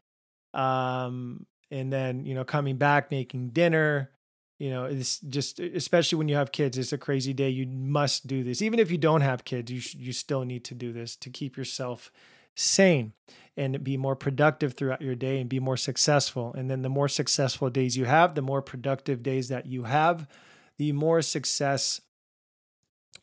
um, 0.53 1.47
and 1.71 1.91
then 1.91 2.27
you 2.27 2.35
know 2.35 2.45
coming 2.45 2.77
back, 2.77 3.11
making 3.11 3.49
dinner, 3.49 4.11
you 4.59 4.69
know 4.69 4.85
it's 4.85 5.19
just 5.21 5.59
especially 5.59 6.19
when 6.19 6.29
you 6.29 6.37
have 6.37 6.53
kids 6.53 6.77
it's 6.77 6.93
a 6.93 6.99
crazy 6.99 7.33
day. 7.33 7.49
You 7.49 7.67
must 7.67 8.27
do 8.27 8.45
this. 8.45 8.61
Even 8.61 8.79
if 8.79 8.91
you 8.91 8.99
don't 8.99 9.23
have 9.23 9.45
kids 9.45 9.73
you 9.73 9.81
sh- 9.81 9.95
you 9.95 10.13
still 10.13 10.45
need 10.45 10.63
to 10.65 10.75
do 10.75 10.93
this 10.93 11.17
to 11.17 11.31
keep 11.31 11.57
yourself 11.57 12.13
sane 12.55 13.15
and 13.57 13.83
be 13.83 13.97
more 13.97 14.15
productive 14.15 14.75
throughout 14.75 15.01
your 15.01 15.15
day 15.15 15.41
and 15.41 15.49
be 15.49 15.59
more 15.59 15.79
successful. 15.79 16.53
And 16.55 16.71
then 16.71 16.83
the 16.83 16.91
more 16.91 17.09
successful 17.09 17.71
days 17.71 17.97
you 17.97 18.05
have 18.05 18.35
the 18.35 18.43
more 18.43 18.61
productive 18.61 19.23
days 19.23 19.49
that 19.49 19.65
you 19.65 19.85
have 19.85 20.29
the 20.77 20.93
more 20.93 21.23
success 21.23 22.03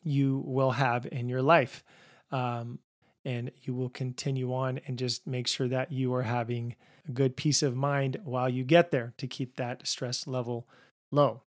you 0.02 0.42
will 0.44 0.72
have 0.72 1.06
in 1.12 1.28
your 1.28 1.42
life 1.42 1.84
um, 2.32 2.78
and 3.24 3.50
you 3.62 3.74
will 3.74 3.88
continue 3.88 4.52
on 4.54 4.80
and 4.86 4.98
just 4.98 5.26
make 5.26 5.46
sure 5.46 5.68
that 5.68 5.92
you 5.92 6.14
are 6.14 6.22
having 6.22 6.74
a 7.08 7.12
good 7.12 7.36
peace 7.36 7.62
of 7.62 7.76
mind 7.76 8.18
while 8.24 8.48
you 8.48 8.64
get 8.64 8.90
there 8.90 9.12
to 9.18 9.26
keep 9.26 9.56
that 9.56 9.86
stress 9.86 10.26
level 10.26 10.66
low. 11.10 11.42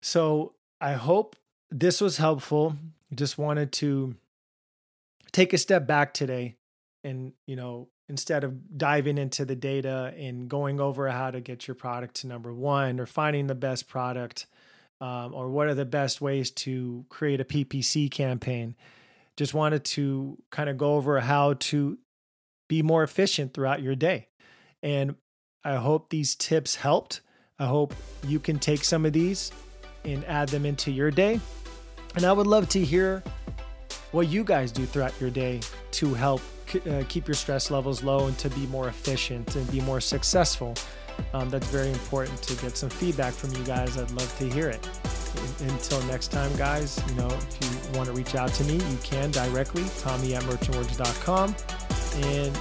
So 0.00 0.54
I 0.80 0.94
hope 0.94 1.36
this 1.70 2.00
was 2.00 2.16
helpful. 2.16 2.76
Just 3.14 3.38
wanted 3.38 3.72
to 3.72 4.16
take 5.32 5.52
a 5.52 5.58
step 5.58 5.86
back 5.86 6.14
today 6.14 6.56
and, 7.04 7.32
you 7.46 7.56
know, 7.56 7.88
instead 8.08 8.44
of 8.44 8.76
diving 8.76 9.16
into 9.16 9.44
the 9.44 9.56
data 9.56 10.12
and 10.18 10.48
going 10.48 10.80
over 10.80 11.08
how 11.08 11.30
to 11.30 11.40
get 11.40 11.66
your 11.66 11.74
product 11.74 12.16
to 12.16 12.26
number 12.26 12.52
one 12.52 13.00
or 13.00 13.06
finding 13.06 13.46
the 13.46 13.54
best 13.54 13.88
product 13.88 14.46
um, 15.00 15.32
or 15.34 15.48
what 15.48 15.66
are 15.66 15.74
the 15.74 15.84
best 15.84 16.20
ways 16.20 16.50
to 16.50 17.04
create 17.08 17.40
a 17.40 17.44
PPC 17.44 18.10
campaign, 18.10 18.76
just 19.36 19.54
wanted 19.54 19.84
to 19.84 20.38
kind 20.50 20.68
of 20.68 20.76
go 20.76 20.94
over 20.94 21.20
how 21.20 21.54
to 21.54 21.98
be 22.68 22.82
more 22.82 23.02
efficient 23.02 23.54
throughout 23.54 23.82
your 23.82 23.94
day. 23.94 24.28
And 24.82 25.16
I 25.64 25.76
hope 25.76 26.10
these 26.10 26.34
tips 26.34 26.76
helped. 26.76 27.20
I 27.58 27.66
hope 27.66 27.94
you 28.26 28.40
can 28.40 28.58
take 28.58 28.84
some 28.84 29.06
of 29.06 29.12
these 29.12 29.52
and 30.04 30.24
add 30.24 30.48
them 30.48 30.66
into 30.66 30.90
your 30.90 31.10
day. 31.10 31.40
And 32.16 32.24
I 32.24 32.32
would 32.32 32.46
love 32.46 32.68
to 32.70 32.84
hear 32.84 33.22
what 34.10 34.28
you 34.28 34.44
guys 34.44 34.72
do 34.72 34.84
throughout 34.84 35.18
your 35.20 35.30
day 35.30 35.60
to 35.92 36.14
help 36.14 36.40
uh, 36.88 37.02
keep 37.08 37.28
your 37.28 37.34
stress 37.34 37.70
levels 37.70 38.02
low 38.02 38.26
and 38.26 38.38
to 38.38 38.50
be 38.50 38.66
more 38.66 38.88
efficient 38.88 39.54
and 39.56 39.70
be 39.70 39.80
more 39.80 40.00
successful. 40.00 40.74
Um, 41.34 41.50
that's 41.50 41.66
very 41.68 41.90
important 41.90 42.42
to 42.42 42.54
get 42.62 42.76
some 42.76 42.90
feedback 42.90 43.32
from 43.32 43.52
you 43.52 43.64
guys. 43.64 43.96
I'd 43.98 44.10
love 44.10 44.38
to 44.38 44.48
hear 44.48 44.68
it. 44.68 44.88
Until 45.60 46.02
next 46.04 46.28
time, 46.28 46.54
guys, 46.56 47.02
you 47.08 47.14
know, 47.14 47.28
if 47.28 47.58
you 47.62 47.98
want 47.98 48.08
to 48.08 48.14
reach 48.14 48.34
out 48.34 48.52
to 48.54 48.64
me, 48.64 48.74
you 48.74 48.98
can 49.02 49.30
directly, 49.30 49.84
Tommy 49.98 50.34
at 50.34 50.42
merchantwords.com. 50.44 51.54
And 52.24 52.56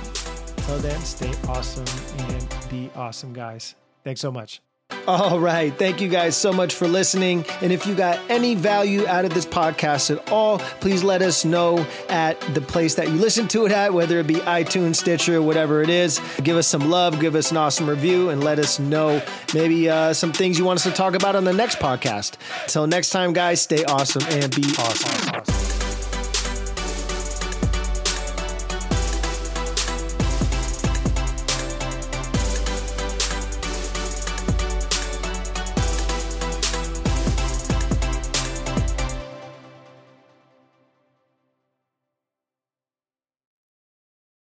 until 0.57 0.77
then, 0.79 0.99
stay 1.01 1.31
awesome 1.47 1.85
and 2.29 2.55
be 2.69 2.89
awesome, 2.95 3.33
guys. 3.33 3.75
Thanks 4.03 4.21
so 4.21 4.31
much. 4.31 4.61
All 5.07 5.39
right. 5.39 5.73
Thank 5.77 5.99
you 5.99 6.07
guys 6.07 6.37
so 6.37 6.53
much 6.53 6.75
for 6.75 6.87
listening. 6.87 7.45
And 7.61 7.71
if 7.71 7.85
you 7.87 7.95
got 7.95 8.19
any 8.29 8.55
value 8.55 9.07
out 9.07 9.25
of 9.25 9.33
this 9.33 9.45
podcast 9.45 10.15
at 10.15 10.31
all, 10.31 10.59
please 10.59 11.03
let 11.03 11.21
us 11.21 11.43
know 11.43 11.85
at 12.09 12.39
the 12.53 12.61
place 12.61 12.95
that 12.95 13.07
you 13.07 13.15
listen 13.15 13.47
to 13.49 13.65
it 13.65 13.71
at, 13.71 13.93
whether 13.93 14.19
it 14.19 14.27
be 14.27 14.35
iTunes, 14.35 14.97
Stitcher, 14.97 15.41
whatever 15.41 15.81
it 15.81 15.89
is. 15.89 16.21
Give 16.43 16.57
us 16.57 16.67
some 16.67 16.89
love, 16.89 17.19
give 17.19 17.35
us 17.35 17.51
an 17.51 17.57
awesome 17.57 17.89
review, 17.89 18.29
and 18.29 18.43
let 18.43 18.59
us 18.59 18.79
know 18.79 19.21
maybe 19.53 19.89
uh, 19.89 20.13
some 20.13 20.31
things 20.31 20.57
you 20.57 20.65
want 20.65 20.77
us 20.77 20.83
to 20.83 20.91
talk 20.91 21.15
about 21.15 21.35
on 21.35 21.43
the 21.43 21.53
next 21.53 21.79
podcast. 21.79 22.37
Till 22.67 22.87
next 22.87 23.09
time, 23.09 23.33
guys, 23.33 23.61
stay 23.61 23.83
awesome 23.85 24.23
and 24.29 24.55
be 24.55 24.63
awesome. 24.77 25.35
awesome. 25.35 25.60